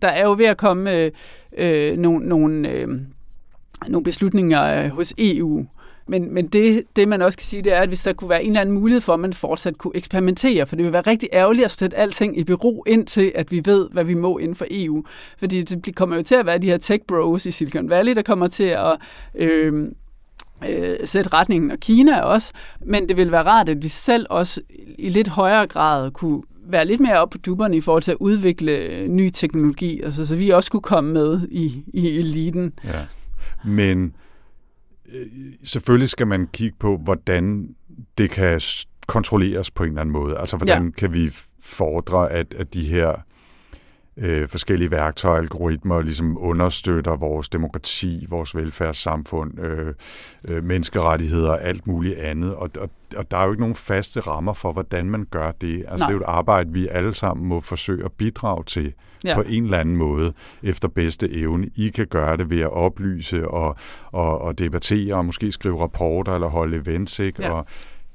der 0.02 0.08
er 0.08 0.24
jo 0.24 0.36
ved 0.38 0.46
at 0.46 0.58
komme 0.58 0.96
øh, 0.96 1.12
øh, 1.58 1.98
nogle, 1.98 2.28
nogle, 2.28 2.70
øh, 2.70 2.88
nogle 3.88 4.04
beslutninger 4.04 4.84
øh, 4.84 4.90
hos 4.90 5.14
EU, 5.18 5.66
men, 6.12 6.34
men 6.34 6.48
det, 6.48 6.84
det, 6.96 7.08
man 7.08 7.22
også 7.22 7.38
kan 7.38 7.46
sige, 7.46 7.62
det 7.62 7.74
er, 7.74 7.80
at 7.80 7.88
hvis 7.88 8.04
der 8.04 8.14
kunne 8.14 8.30
være 8.30 8.44
en 8.44 8.52
eller 8.52 8.62
anden 8.62 8.76
mulighed 8.76 9.02
for, 9.02 9.14
at 9.14 9.20
man 9.20 9.34
fortsat 9.34 9.78
kunne 9.78 9.96
eksperimentere, 9.96 10.66
for 10.66 10.76
det 10.76 10.86
vil 10.86 10.94
være 10.94 11.02
rigtig 11.02 11.30
ærgerligt 11.34 11.66
at 11.66 11.72
sætte 11.72 11.98
alting 11.98 12.38
i 12.38 12.44
bero, 12.44 12.84
indtil 12.88 13.32
at 13.36 13.52
vi 13.52 13.62
ved, 13.66 13.90
hvad 13.92 14.04
vi 14.04 14.14
må 14.14 14.38
inden 14.38 14.56
for 14.56 14.66
EU. 14.72 15.04
Fordi 15.38 15.62
det 15.62 15.96
kommer 15.96 16.16
jo 16.16 16.24
til 16.24 16.36
at 16.36 16.46
være 16.46 16.58
de 16.58 16.68
her 16.68 16.78
tech 16.78 17.04
bros 17.08 17.46
i 17.46 17.52
Silicon 17.52 17.90
Valley, 17.90 18.16
der 18.16 18.22
kommer 18.22 18.48
til 18.48 18.64
at... 18.64 18.98
Øh, 19.36 19.88
øh, 20.70 20.98
sætte 21.06 21.34
retningen, 21.34 21.72
og 21.72 21.80
Kina 21.80 22.22
også, 22.22 22.54
men 22.86 23.10
det 23.10 23.18
vil 23.18 23.32
være 23.32 23.44
rart, 23.44 23.70
at 23.70 23.84
vi 23.84 23.88
selv 23.88 24.26
også 24.30 24.62
i 24.98 25.10
lidt 25.10 25.28
højere 25.28 25.68
grad 25.68 26.12
kunne 26.12 26.44
være 26.66 26.86
lidt 26.86 27.02
mere 27.02 27.20
op 27.20 27.30
på 27.30 27.38
duberne 27.38 27.78
i 27.78 27.82
forhold 27.82 28.04
til 28.04 28.12
at 28.12 28.18
udvikle 28.20 29.08
ny 29.08 29.30
teknologi, 29.30 30.02
altså, 30.02 30.26
så 30.26 30.36
vi 30.36 30.50
også 30.50 30.72
kunne 30.72 30.82
komme 30.82 31.14
med 31.14 31.48
i, 31.52 31.84
i 31.94 32.20
eliten. 32.20 32.74
Ja. 32.84 33.06
Men 33.66 34.04
Øh, 34.06 34.12
selvfølgelig 35.64 36.10
skal 36.10 36.28
man 36.28 36.48
kigge 36.54 36.78
på, 36.80 36.98
hvordan 36.98 37.76
det 38.18 38.30
kan 38.30 38.62
kontrolleres 39.08 39.72
på 39.72 39.84
en 39.84 39.90
eller 39.90 40.02
anden 40.02 40.14
måde. 40.14 40.38
Altså, 40.38 40.58
hvordan 40.58 40.86
ja. 40.86 40.92
kan 40.92 41.14
vi 41.14 41.32
fordre, 41.62 42.32
at, 42.32 42.54
at 42.54 42.74
de 42.74 42.84
her 42.84 43.16
øh, 44.18 44.48
forskellige 44.48 44.92
værktøjer 44.92 45.36
og 45.36 45.42
algoritmer 45.42 46.02
ligesom 46.02 46.38
understøtter 46.40 47.16
vores 47.16 47.50
demokrati, 47.50 48.26
vores 48.30 48.56
velfærdssamfund, 48.56 49.60
øh, 49.60 49.94
øh, 50.48 50.64
menneskerettigheder 50.64 51.50
og 51.50 51.64
alt 51.64 51.88
muligt 51.88 52.18
andet. 52.18 52.56
Og, 52.56 52.70
og, 52.80 52.90
og 53.14 53.32
der 53.32 53.38
er 53.38 53.44
jo 53.46 53.52
ikke 53.52 53.62
nogen 53.62 53.76
faste 53.76 54.20
rammer 54.20 54.54
for, 54.54 54.72
hvordan 54.72 55.10
man 55.10 55.26
gør 55.32 55.52
det. 55.52 55.86
Altså, 55.88 55.98
Nej. 55.98 56.08
det 56.08 56.14
er 56.14 56.18
jo 56.18 56.20
et 56.20 56.28
arbejde, 56.28 56.74
vi 56.74 56.88
alle 56.88 57.14
sammen 57.14 57.48
må 57.48 57.60
forsøge 57.60 58.06
at 58.06 58.12
bidrage 58.12 58.64
til 58.64 58.94
ja. 59.24 59.36
på 59.36 59.44
en 59.50 59.64
eller 59.64 59.78
anden 59.78 59.96
måde 59.96 60.34
efter 60.64 60.88
bedste 60.88 61.34
evne. 61.34 61.70
I 61.76 61.90
kan 61.90 62.08
gøre 62.08 62.38
det 62.38 62.50
ved 62.50 62.60
at 62.62 62.72
oplyse 62.72 63.48
og, 63.48 63.76
og, 64.12 64.42
og 64.42 64.60
debattere 64.60 65.16
og 65.16 65.26
måske 65.26 65.52
skrive 65.52 65.82
rapporter 65.82 66.34
eller 66.36 66.48
holde 66.48 66.78
events. 66.78 67.20
Ikke? 67.20 67.44
Ja. 67.44 67.52
Og 67.52 67.66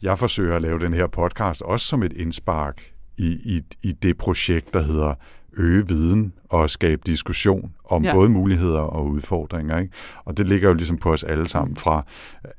jeg 0.03 0.19
forsøger 0.19 0.57
at 0.57 0.63
lave 0.63 0.79
den 0.79 0.95
her 0.95 1.07
podcast 1.07 1.63
også 1.63 1.87
som 1.87 2.03
et 2.03 2.13
indspark 2.13 2.83
i, 3.19 3.27
i, 3.27 3.63
i 3.83 3.93
det 3.93 4.19
projekt, 4.19 4.75
der 4.75 4.83
hedder 4.83 5.15
øge 5.59 5.88
viden 5.88 6.33
og 6.49 6.71
skabe 6.71 7.03
diskussion 7.07 7.73
om 7.85 8.05
ja. 8.05 8.12
både 8.12 8.29
muligheder 8.29 8.79
og 8.79 9.07
udfordringer. 9.07 9.79
Ikke? 9.79 9.92
Og 10.25 10.37
det 10.37 10.49
ligger 10.49 10.69
jo 10.69 10.75
ligesom 10.75 10.97
på 10.99 11.12
os 11.12 11.25
alle 11.25 11.49
sammen 11.49 11.77
fra, 11.77 12.05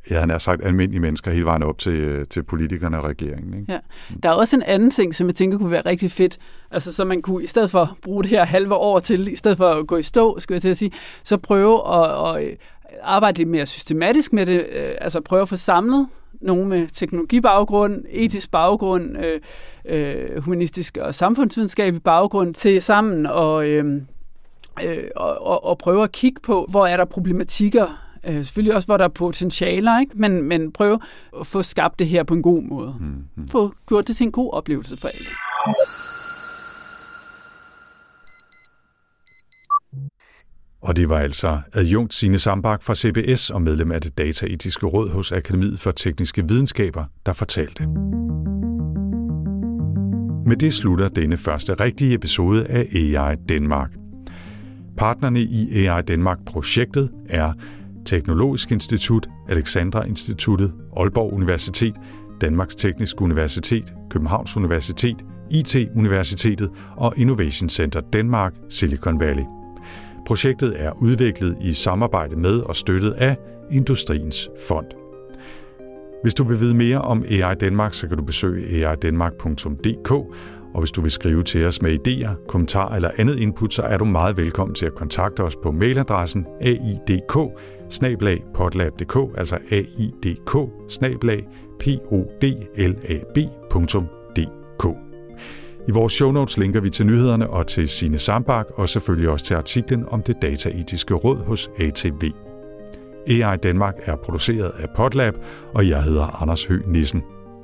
jeg 0.09 0.21
har 0.21 0.37
sagt, 0.37 0.63
almindelige 0.63 1.01
mennesker 1.01 1.31
hele 1.31 1.45
vejen 1.45 1.63
op 1.63 1.77
til, 1.77 2.27
til 2.27 2.43
politikerne 2.43 2.97
og 2.97 3.03
regeringen. 3.03 3.53
Ikke? 3.53 3.71
Ja. 3.71 3.79
Der 4.23 4.29
er 4.29 4.33
også 4.33 4.55
en 4.55 4.63
anden 4.63 4.89
ting, 4.89 5.15
som 5.15 5.27
jeg 5.27 5.35
tænker 5.35 5.57
kunne 5.57 5.71
være 5.71 5.85
rigtig 5.85 6.11
fedt, 6.11 6.37
altså 6.71 6.93
så 6.93 7.05
man 7.05 7.21
kunne 7.21 7.43
i 7.43 7.47
stedet 7.47 7.71
for 7.71 7.81
at 7.81 7.89
bruge 8.01 8.23
det 8.23 8.29
her 8.29 8.45
halve 8.45 8.73
år 8.75 8.99
til, 8.99 9.27
i 9.27 9.35
stedet 9.35 9.57
for 9.57 9.69
at 9.69 9.87
gå 9.87 9.97
i 9.97 10.03
stå, 10.03 10.39
skulle 10.39 10.55
jeg 10.55 10.61
til 10.61 10.69
at 10.69 10.77
sige, 10.77 10.91
så 11.23 11.37
prøve 11.37 11.93
at, 11.93 12.37
at 12.37 12.57
arbejde 13.03 13.37
lidt 13.37 13.49
mere 13.49 13.65
systematisk 13.65 14.33
med 14.33 14.45
det, 14.45 14.65
øh, 14.71 14.95
altså 15.01 15.21
prøve 15.21 15.41
at 15.41 15.49
få 15.49 15.55
samlet 15.55 16.07
nogen 16.41 16.69
med 16.69 16.87
teknologibaggrund, 16.87 18.03
etisk 18.09 18.51
baggrund, 18.51 19.17
øh, 19.17 19.41
øh, 19.85 20.41
humanistisk 20.43 20.97
og 20.97 21.13
samfundsvidenskabelig 21.13 22.03
baggrund 22.03 22.53
til 22.53 22.81
sammen 22.81 23.25
og, 23.25 23.67
øh, 23.67 24.01
øh, 24.83 25.03
og, 25.15 25.41
og, 25.47 25.65
og 25.65 25.77
prøve 25.77 26.03
at 26.03 26.11
kigge 26.11 26.41
på, 26.41 26.67
hvor 26.69 26.87
er 26.87 26.97
der 26.97 27.05
problematikker, 27.05 27.87
øh, 28.27 28.35
selvfølgelig 28.35 28.75
også, 28.75 28.87
hvor 28.87 28.97
der 28.97 29.03
er 29.03 29.09
potentialer, 29.09 29.99
ikke? 29.99 30.11
Men, 30.15 30.43
men 30.43 30.71
prøve 30.71 30.99
at 31.39 31.47
få 31.47 31.63
skabt 31.63 31.99
det 31.99 32.07
her 32.07 32.23
på 32.23 32.33
en 32.33 32.41
god 32.41 32.61
måde. 32.61 32.95
Mm, 32.99 33.05
hmm 33.35 33.47
Få 33.47 33.73
gjort 33.87 34.07
det 34.07 34.15
til 34.15 34.23
en 34.23 34.31
god 34.31 34.53
oplevelse 34.53 34.97
for 34.97 35.07
alle. 35.07 35.27
Og 40.81 40.95
det 40.95 41.09
var 41.09 41.19
altså 41.19 41.59
adjunkt 41.73 42.13
Signe 42.13 42.39
Sambak 42.39 42.83
fra 42.83 42.95
CBS 42.95 43.49
og 43.49 43.61
medlem 43.61 43.91
af 43.91 44.01
det 44.01 44.17
dataetiske 44.17 44.85
råd 44.85 45.09
hos 45.09 45.31
Akademiet 45.31 45.79
for 45.79 45.91
Tekniske 45.91 46.47
Videnskaber, 46.47 47.05
der 47.25 47.33
fortalte. 47.33 47.87
Med 50.45 50.55
det 50.55 50.73
slutter 50.73 51.09
denne 51.09 51.37
første 51.37 51.73
rigtige 51.73 52.13
episode 52.13 52.65
af 52.65 52.87
AI 52.95 53.35
Danmark. 53.49 53.91
Partnerne 54.97 55.39
i 55.39 55.85
AI 55.85 56.01
Danmark-projektet 56.01 57.11
er 57.29 57.53
Teknologisk 58.05 58.71
Institut, 58.71 59.27
Alexandra 59.49 60.03
Instituttet, 60.03 60.73
Aalborg 60.97 61.33
Universitet, 61.33 61.93
Danmarks 62.41 62.75
Tekniske 62.75 63.21
Universitet, 63.21 63.93
Københavns 64.09 64.57
Universitet, 64.57 65.15
IT-universitetet 65.51 66.69
og 66.97 67.13
Innovation 67.17 67.69
Center 67.69 68.01
Danmark, 68.13 68.53
Silicon 68.69 69.19
Valley. 69.19 69.56
Projektet 70.27 70.83
er 70.83 70.91
udviklet 71.01 71.57
i 71.61 71.73
samarbejde 71.73 72.35
med 72.35 72.59
og 72.59 72.75
støttet 72.75 73.11
af 73.11 73.37
Industriens 73.71 74.49
Fond. 74.67 74.85
Hvis 76.21 76.33
du 76.33 76.43
vil 76.43 76.59
vide 76.59 76.75
mere 76.75 77.01
om 77.01 77.25
AI 77.29 77.55
Danmark, 77.55 77.93
så 77.93 78.07
kan 78.07 78.17
du 78.17 78.23
besøge 78.23 78.87
aidanmark.dk, 78.87 80.11
Og 80.73 80.79
hvis 80.79 80.91
du 80.91 81.01
vil 81.01 81.11
skrive 81.11 81.43
til 81.43 81.65
os 81.65 81.81
med 81.81 82.07
idéer, 82.07 82.45
kommentarer 82.47 82.95
eller 82.95 83.09
andet 83.17 83.39
input, 83.39 83.73
så 83.73 83.81
er 83.81 83.97
du 83.97 84.05
meget 84.05 84.37
velkommen 84.37 84.75
til 84.75 84.85
at 84.85 84.95
kontakte 84.95 85.41
os 85.41 85.55
på 85.63 85.71
mailadressen 85.71 86.45
aidk 86.61 87.37
altså 89.37 89.57
aidk 89.71 90.37
podlab.dk. 93.33 95.06
I 95.87 95.91
vores 95.91 96.13
show 96.13 96.31
notes 96.31 96.57
linker 96.57 96.79
vi 96.79 96.89
til 96.89 97.05
nyhederne 97.05 97.49
og 97.49 97.67
til 97.67 97.89
sine 97.89 98.19
Sambak, 98.19 98.65
og 98.75 98.89
selvfølgelig 98.89 99.29
også 99.29 99.45
til 99.45 99.53
artiklen 99.53 100.05
om 100.09 100.23
det 100.23 100.41
dataetiske 100.41 101.13
råd 101.13 101.37
hos 101.45 101.69
ATV. 101.79 102.31
AI 103.27 103.57
Danmark 103.57 103.95
er 104.01 104.15
produceret 104.15 104.71
af 104.79 104.89
Podlab, 104.95 105.33
og 105.73 105.89
jeg 105.89 106.03
hedder 106.03 106.41
Anders 106.41 106.65
Høgh 106.65 106.89
Nissen. 106.89 107.21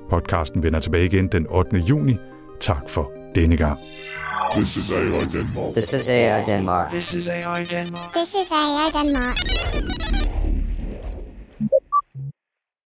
Podcasten 0.09 0.63
vender 0.63 0.79
tilbage 0.79 1.05
igen 1.05 1.27
den 1.27 1.47
8. 1.49 1.77
juni. 1.77 2.17
Tak 2.59 2.89
for 2.89 3.11
denne 3.35 3.57
gang. 3.57 3.77
This 4.55 4.77
is 4.77 4.91
AI 4.91 5.21
Denmark. 5.31 5.73
This 5.73 5.93
is 5.93 6.09
AI 6.09 6.43
Denmark. 6.45 6.91
This 6.91 7.13
is 7.13 7.27
AI 7.27 7.63
Denmark. 7.63 8.13
This 8.13 8.29
is 8.29 8.51
AI 8.51 9.03
Denmark. 9.03 10.42